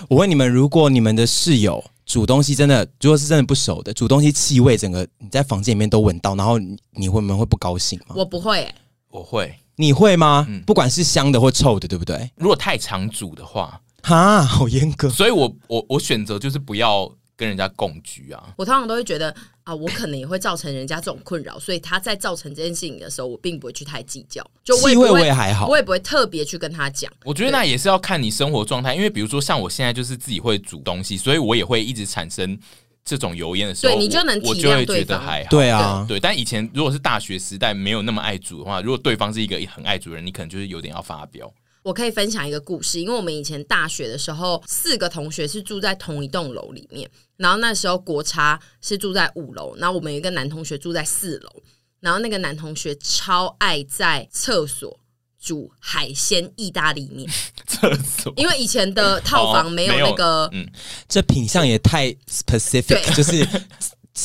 [0.09, 6.57] 我问你们，如果你们的室友煮东西真的，如果是真的不熟的，煮东西气味整个你在房间里面都闻到，然后
[6.91, 8.15] 你会你们会不高兴吗？
[8.15, 8.75] 我不会、欸，
[9.09, 9.53] 我会。
[9.75, 10.45] 你会吗？
[10.49, 12.29] 嗯，不管是香的或臭的，对不对？
[12.35, 15.09] 如果太常煮的话，哈，好严格。
[15.09, 18.53] 所以我我我选择就是不要跟人家共居啊。
[18.55, 24.45] 我通常都会觉得啊，我可能也会造成人家这种困扰，所以他在造成这件事情的时候，我并不会去太计较。
[24.63, 27.11] 就我也不会，气味我也还好，我也不会特别去跟他讲。
[27.23, 32.57] 我觉得那也是要看你生活状态，因为比如说像我现在就是自己会煮东西，所以我也会一直产生。
[33.05, 35.49] 这种油烟的时候，对你就能体谅对方，我就会觉得还好。
[35.49, 41.51] 对啊，对，但以前如果是大学时代没有那么爱煮的话，如果对方是一个很爱煮的人，你可能就是有点要发飙。
[41.83, 47.07] 我可以分享一个故事，因为我们以前大学的时候，四个同学是住在同一栋楼里面，
[47.37, 51.61] 然后那时候国差是住在五楼，然后我们有一个男同学住在四楼，
[51.99, 54.99] 然后那个男同学超爱在厕所。
[55.45, 57.29] 煮海鲜意大利面，
[57.67, 60.65] 厕所，因为以前的套房没有那个，哦、嗯，
[61.09, 63.45] 这品相也太 specific，就是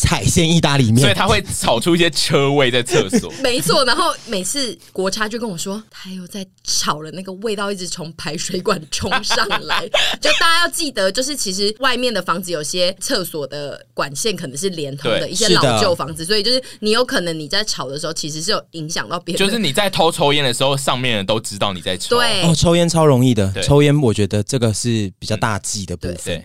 [0.06, 3.32] 海鲜意大利面，所以他会炒出一些车味在厕所。
[3.42, 9.88] 没错，然后每次国差就跟我说，他又在炒了，那个味道一直从排水管冲上来。
[10.20, 19.38] 就大家要记得，就是其实外面的房子有些厕所的管线可能是连通的，一些老旧房子，所以就是你有可能你在炒的时候，其实是有影响到别人。
[19.38, 22.18] 就是你在偷抽烟的时候，上面人都知道你在抽。
[22.18, 26.36] 对，哦，抽烟超容易的，抽烟我觉得这个是比较大忌的部分。
[26.36, 26.44] 嗯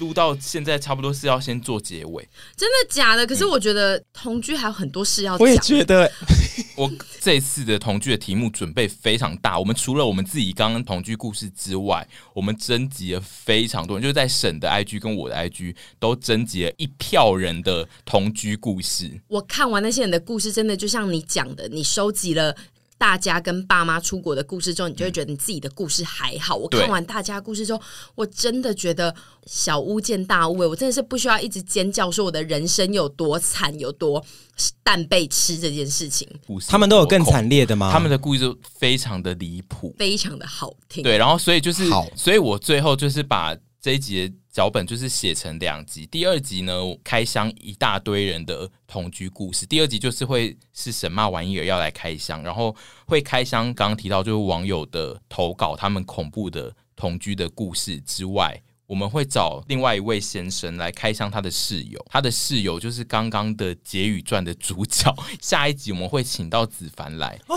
[0.00, 3.24] 录到现在差不多是要先做结尾，真的假的？
[3.24, 5.46] 可是我觉得同居还有很多事要讲。
[5.46, 6.10] 我也觉得，
[6.74, 6.90] 我
[7.20, 9.58] 这次的同居的题目准备非常大。
[9.58, 19.20] 我们除了我们自己刚刚同居故事之外，我们征集了非常多人，就是在省的 IG 跟我的 IG 都征集了一票人的同居故事。
[19.28, 22.56] 我看完那些人的故事，真的就像你讲的，你收集了。
[23.00, 26.54] 大家跟爸妈出国的故事之后，你就会觉得你自己的故事还好。
[26.54, 27.80] 我看完大家故事之后，
[28.14, 29.14] 我真的觉得
[29.46, 30.58] 小巫见大巫。
[30.58, 34.22] 我真的是不需要一直尖叫说我的人生有多惨，有多
[34.82, 36.28] 蛋被吃这件事情。
[36.68, 37.90] 他们都有更惨烈的吗？
[37.90, 41.02] 他们的故事都非常的离谱，非常的好听。
[41.02, 46.72] 对，然后所以就是，好所以我最后就是把这一集的脚本就是写成两集，第二集呢，
[47.04, 52.74] 开箱一大堆人的同居故事，第二集就是会是什么玩意儿要来开箱，然后
[53.06, 58.60] 会开箱刚刚提到就是网友的投稿，他们恐怖的同居的故事之外。
[58.90, 65.14] 我们会找另外一位先生来开箱他的室友，他的室友就是刚刚的《结语传》的主角。
[65.40, 67.56] 下一集我们会请到子凡来哦，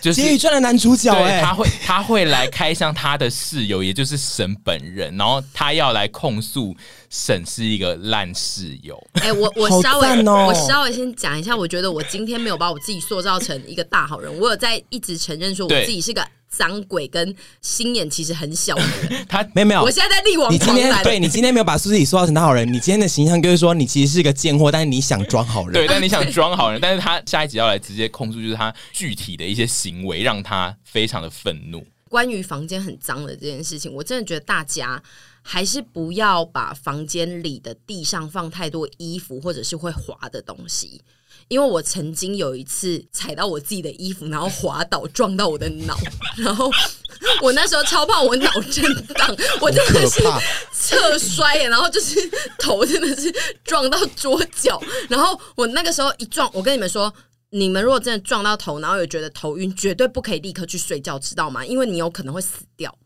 [0.00, 6.74] 就是《结语传》的男主角哎，他会他会来开箱他的室友，也就是沈本人，然后他要来控诉
[7.10, 8.98] 沈是一个烂室友。
[9.20, 16.26] 哎，我我稍微、哦、我稍微先讲一下，我觉得我今天没有把我自己塑造成一个大好人，我有在一直承认说我自己是个。
[16.50, 19.82] 脏鬼跟心眼其实很小的人， 他没有没有。
[19.82, 20.54] 我现在在力挽狂澜。
[20.54, 25.72] 你今天对你今天没有把自己塑造成大好人，你今天的形象就是说你其实是个贱货，但是你想装好人。
[25.72, 31.86] 对，但你想装好人，但是他下一集要来直接控诉，就是他具体的一些行为让他非常的愤怒。
[32.08, 35.00] 关于房间很脏的这件事情，我真的觉得大家
[35.42, 41.00] 还是不要把房间里的地上放太多衣服或者是会滑的东西。
[41.50, 45.98] 因为我曾经有一次踩到我自己的衣服，然后滑倒撞到我的脑，
[46.38, 46.70] 然后
[47.42, 50.22] 我那时候超怕我脑震荡，我真的是
[50.72, 52.14] 侧摔耶，然后就是
[52.56, 53.34] 头真的是
[53.64, 57.12] 撞到桌角，然后我那个时候一撞，我跟你们说，
[57.50, 61.66] 你们如果真的撞到头，然后有觉得头晕，绝对不可以立刻去睡觉，知道吗？
[61.66, 62.96] 因为你有可能会死掉。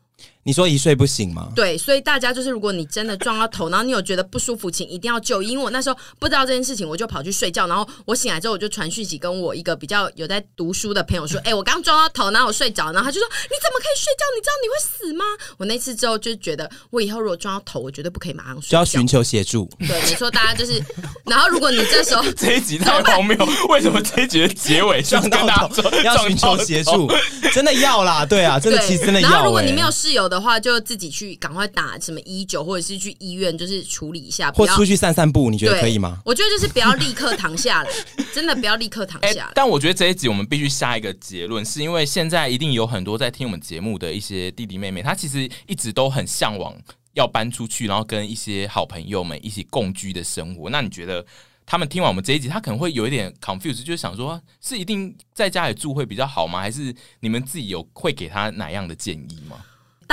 [0.45, 1.49] 你说一睡不醒吗？
[1.57, 5.49] 对，所以大家就是，如果你真的撞到头，然后你有觉得不舒服，请一定要就医。
[5.49, 14.25] 因为我那时候不知道这件事情，我就跑去睡觉，然后我醒来之后，我就传讯息跟我一个比较有在读书的朋友说：“哎、欸，我刚撞到头，然后我睡着。”然后他就说：“你怎么可以睡觉？
[14.37, 15.25] 你知道你会死吗？”
[15.57, 19.71] 我那次之后就觉得，我以后如果撞到头，我绝对不可以马上睡觉，就要寻求协助。
[19.79, 20.83] 对，没错，大家就是。
[21.25, 23.37] 然后如果你这时候这一集太荒谬，
[23.71, 27.11] 为什么这一集的结尾 撞到头要寻求协助？
[27.53, 29.33] 真的要啦，对啊，真的其实真的要、欸。
[29.33, 31.15] 然后如果你没有室友的话，就自己。
[31.15, 36.19] 去赶快打什么一九，或者是去医院，就是处理一下，或出去散散步，你觉得可以吗？
[36.25, 37.91] 我觉得就是不要立刻躺下来，
[38.35, 39.45] 真的不要立刻躺下来。
[39.45, 46.75] 欸， 但我觉得这一集我们必须下一个结论，是因为现在一定有很多在听我们节目的一些弟弟妹妹，他其实一直都很向往
[47.13, 50.69] 要搬出去，然后跟一些好朋友们一起共居的生活。
[50.69, 51.25] 那你觉得
[51.65, 56.59] 他们听完我们这一集，他可能会有一点 confused，就是想说，是一定在家里住会比较好吗？
[56.61, 59.59] 还是你们自己有会给他哪样的建议吗？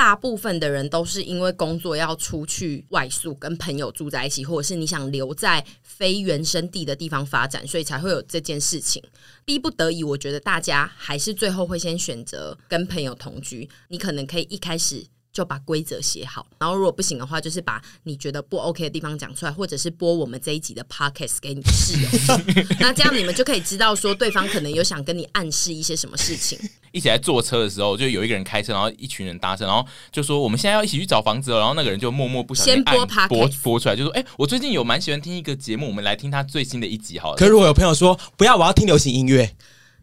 [0.02, 9.00] 大部分的人都是因为工作要出去外宿，跟朋友住在一起，或者是你想留在非原生地的地方发展，所以才会有这件事情。
[9.46, 13.70] 逼不得已，我觉得大家还是最后会先选择跟朋友同居。
[13.90, 15.06] 你可能可以一开始。
[15.34, 22.38] 就把规则写好，然后如果不行的话，就是把你觉得不 OK 的地方讲出来，或者是播我们这一集的 podcast 给你室友。
[22.80, 26.60] 那这样你们就可以知道说对方可能有想跟你暗示一些什么事情。
[26.92, 31.60] 一起来坐车的时候，就有一个人开车，然后一群人搭车，然后就说我们现在要一起去找房子了。
[31.60, 39.56] 然后那个人就默默不小心播播播出来，就说：“哎、欸，我最近有蛮喜欢听一个节目，我们来听他最新的一集好了。”可是如果有朋友说不要，我要听流行音乐。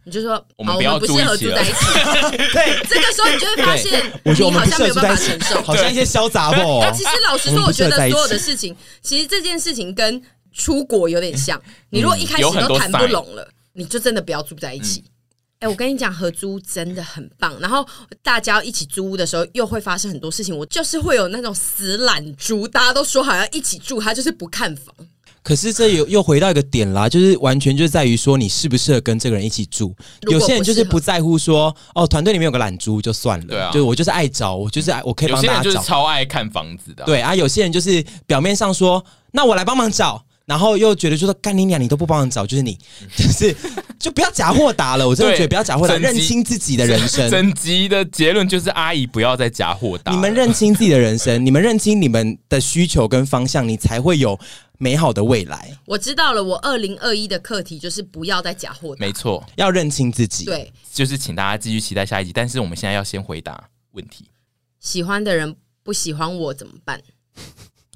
[0.05, 1.73] 你就说我们不要不适合住在一起。
[2.53, 6.79] 对，这个时候你就会发现，我觉得我们好像没有办法承受，好像一些潇洒不。
[6.81, 10.21] 那其实老实说，我觉得所有的事情，其实这件事情跟
[10.51, 11.61] 出国有点像。
[11.89, 15.03] 你如果一开始都谈不拢了，你就真的不要住在一起。
[15.59, 17.53] 哎，我跟你讲，合租真的很棒。
[17.59, 17.85] 然后
[18.23, 20.57] 大家一起租屋的时候，又会发生很多事情。
[20.57, 24.95] 我就是会有那种死懒猪，大家都说好要一起住，他就是不看房。
[25.49, 29.95] 可是这又又回到一个点啦，就是完全就在于说你适不适合跟这个人一起住。
[30.29, 35.57] 有些人就是不在乎说哦，团队里面有个懒猪就算了，对啊，就我就是爱找，我就是爱我可以帮大家找。
[35.57, 40.23] 有些人就是超爱看房子的，对啊，有些人就是表面上说那我来帮忙找。
[40.45, 42.75] 然后又觉得就说干你娘，你都不帮忙找，就是你，
[43.15, 43.55] 就是
[43.99, 45.07] 就不要假豁达了。
[45.07, 47.29] 我真的觉得不要假豁达，认清自己的人生。
[47.29, 50.11] 整集的结论就是阿姨不要再假豁达。
[50.11, 54.39] 你们认清自己的人生，你们认清你们的需求跟方向，你才会有
[54.79, 55.77] 美好的未来。
[55.85, 58.95] 我知道了，我二零二一的课题就是不要再假货。
[58.97, 60.45] 没错，要认清自己。
[60.45, 62.33] 对，就是请大家继续期待下一集。
[62.33, 64.31] 但是我们现在要先回答问题：
[64.79, 66.99] 喜欢的人不喜欢我怎么办？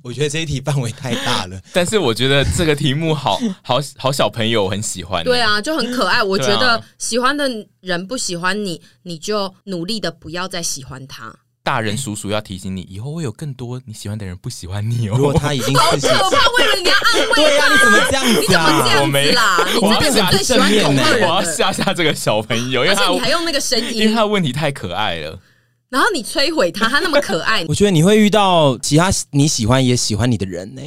[0.04, 5.24] 我觉得这一题范围太大了， 但是我觉得这个题目好 好好小朋友很喜欢。
[5.24, 6.22] 对啊，就很可爱。
[6.22, 11.34] 我觉得喜欢的人不喜欢你，你就努力的不要再喜欢他。
[11.64, 15.16] 大人叔叔要提醒你，以后会有更多你喜欢的人不喜欢你哦。
[15.18, 18.40] 如果他已经好可怕，为了你要安慰他，对啊，你怎么这样子啊？
[18.40, 19.58] 你怎么这样子啦？
[19.74, 25.40] 你这边是最喜欢恐吓人，我要吓吓这个小朋友，而且你还用那个声音，因为他的问题太可爱了。
[25.88, 27.64] 然后你摧毁他，他那么可爱。
[27.70, 30.82] 我觉得你会遇到其他你喜欢也喜欢你的人呢，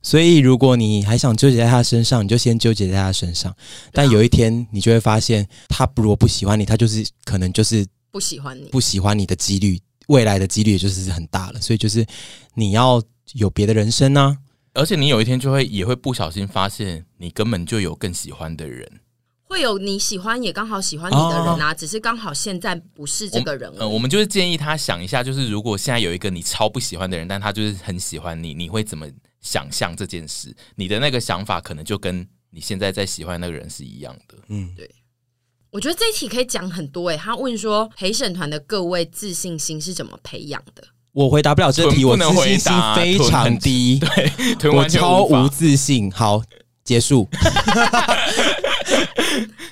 [0.00, 3.54] 所以如果你还想纠结在他身上，你就先纠结在他身上。
[3.92, 11.60] 但有一天你就会发现，他如果不喜欢你，他就是可能就是不喜欢你，不喜欢你的几率，未来的几率就是很大了。
[11.60, 12.06] 所以就是
[12.54, 13.02] 你要
[13.34, 14.38] 有别的人生呢，
[14.74, 19.00] 而且你有一天就会也会不小心发现，你根本就有更喜欢的人。
[19.48, 23.70] 会有你喜欢也刚好喜欢你的人啊，哦、只是刚好现在不是这个人。
[23.74, 29.06] 嗯、呃，我们就是建议他想一下，就是如果现在有一个你超不喜欢的人，但他就是很喜欢你，你会怎么
[29.40, 30.52] 想象这件事？
[30.74, 34.36] 你的那个想法可能就跟你现在在喜欢那个人是一样的。
[34.48, 34.90] 嗯，对。
[35.76, 37.18] 我觉得这一题可以讲很多诶、欸。
[37.18, 40.82] 他问说陪审团的各位自信心是怎么培养的？
[41.12, 44.00] 我回答不了这题，我自信心非常低，
[44.58, 46.10] 对，我超无自信。
[46.10, 46.42] 好，
[46.82, 47.28] 结束。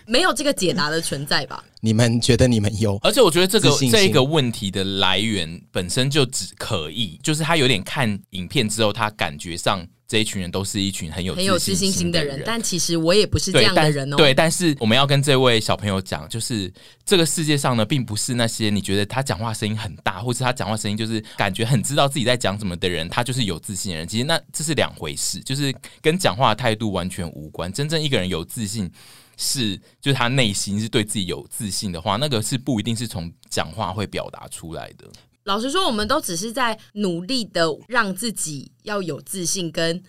[0.06, 1.64] 没有这个解答的存在吧？
[1.80, 2.98] 你们觉得你们有？
[3.02, 9.82] 而且我觉得这个这一个问题的来源本身就只可以，就是他有点看影片之后，他感觉上
[10.14, 12.40] 这一群人都是一群很有很有自信心的人。
[12.46, 14.16] 但其实我也不是这样的人哦。
[14.16, 16.72] 对，但是我们要跟这位小朋友讲，就是
[17.04, 24.06] 这个世界上呢，并不是那些你觉得他讲话声音很大，或是他讲话声音就是感觉很知道自己在讲什么的人，他就是有自信的人。
[24.06, 27.72] 其实那这是两回事，就是跟讲话的态度完全无关。
[27.72, 28.88] 真正一个人有自信。
[29.36, 35.10] 是，就是他内心是对自己有自信的话，那个是不一定是从讲话会表达出来的。
[35.44, 40.02] 老实说，我们都只是在努力的让自己要有自信，跟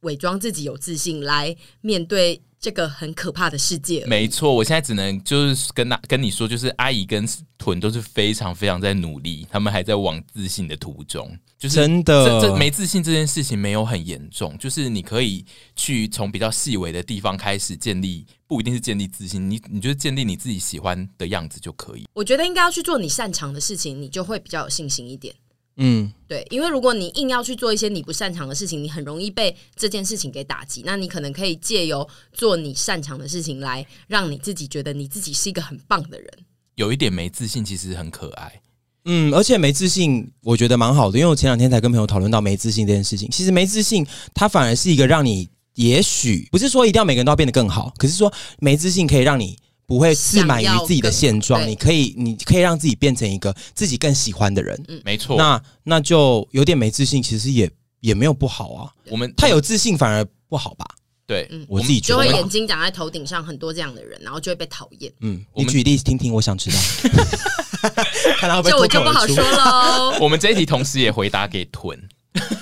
[0.00, 2.42] 伪装自己有自信来面对。
[2.58, 4.52] 这个很可怕的世界，没错。
[4.52, 7.24] 我现在只能就是跟他跟你说，就是阿姨跟
[7.58, 11.30] 屯都是非常非常在努力，他们还在往自信的途中。
[11.58, 15.44] 就是真的，这这没自信这件事情没有很严重，就是你可以
[15.76, 22.08] 去从比较细微的地方开始建立，不一定是建立自信，你你就是建立你自己喜欢的样子就可以。
[22.14, 25.32] 我觉得应该要去做你擅长的事情，你就会比较有信心一点。
[25.78, 30.82] 嗯，对，因为如果你硬要去做一些你不擅长的事情，你很容易被这件事情给打击。
[30.86, 36.28] 那你可能可以借由做你擅长的事情，来让你自己觉得你自己是一个很棒的人。
[36.76, 38.60] 有一点没自信，其实很可爱。
[39.04, 41.18] 嗯，而且没自信，我觉得蛮好的。
[41.18, 43.30] 因为我前两天才跟朋友讨论到没自信这件事情。
[43.30, 49.58] 其实没自信，它反而是一个让你，也许不是说一定要每个人都要变得更好，可是说没自信可以让你。
[49.86, 54.84] 不会自满于自己的现状，你可以，你可以让自己变成一个自己更喜欢的人。
[54.88, 55.36] 嗯，没错。
[55.36, 57.70] 那那就有点没自信，其实也
[58.00, 58.90] 也没有不好啊。
[59.08, 60.84] 我们太有自信反而不好吧？
[61.26, 65.12] 对，嗯，我自己觉得就会眼睛长在头顶上，很多这样的人，然后就会被讨厌。
[65.20, 66.78] 嗯，你举例听听，我想知道。
[68.38, 70.18] 看他会不会这我就不好说喽。
[70.22, 71.96] 我们这一题同时也回答给屯。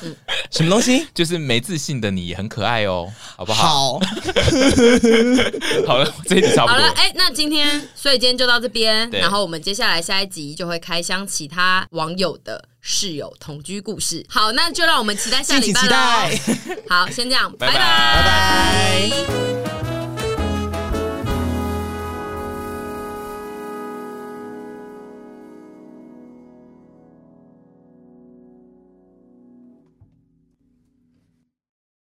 [0.02, 0.14] 嗯，
[0.50, 1.06] 什么东西？
[1.14, 3.94] 就是没自信的你也很可爱哦，好不好？
[3.94, 4.00] 好，
[5.86, 6.74] 好了，这一集差不多。
[6.74, 9.08] 好了，哎、欸，那今天，所以今天就到这边。
[9.10, 14.24] 然后我们接下来下一集就会开箱其他网友的室友同居故事。
[14.28, 15.96] 好，那就让我们期待下礼拜喽。
[16.88, 17.80] 好，先这样，拜拜，拜
[18.22, 19.53] 拜。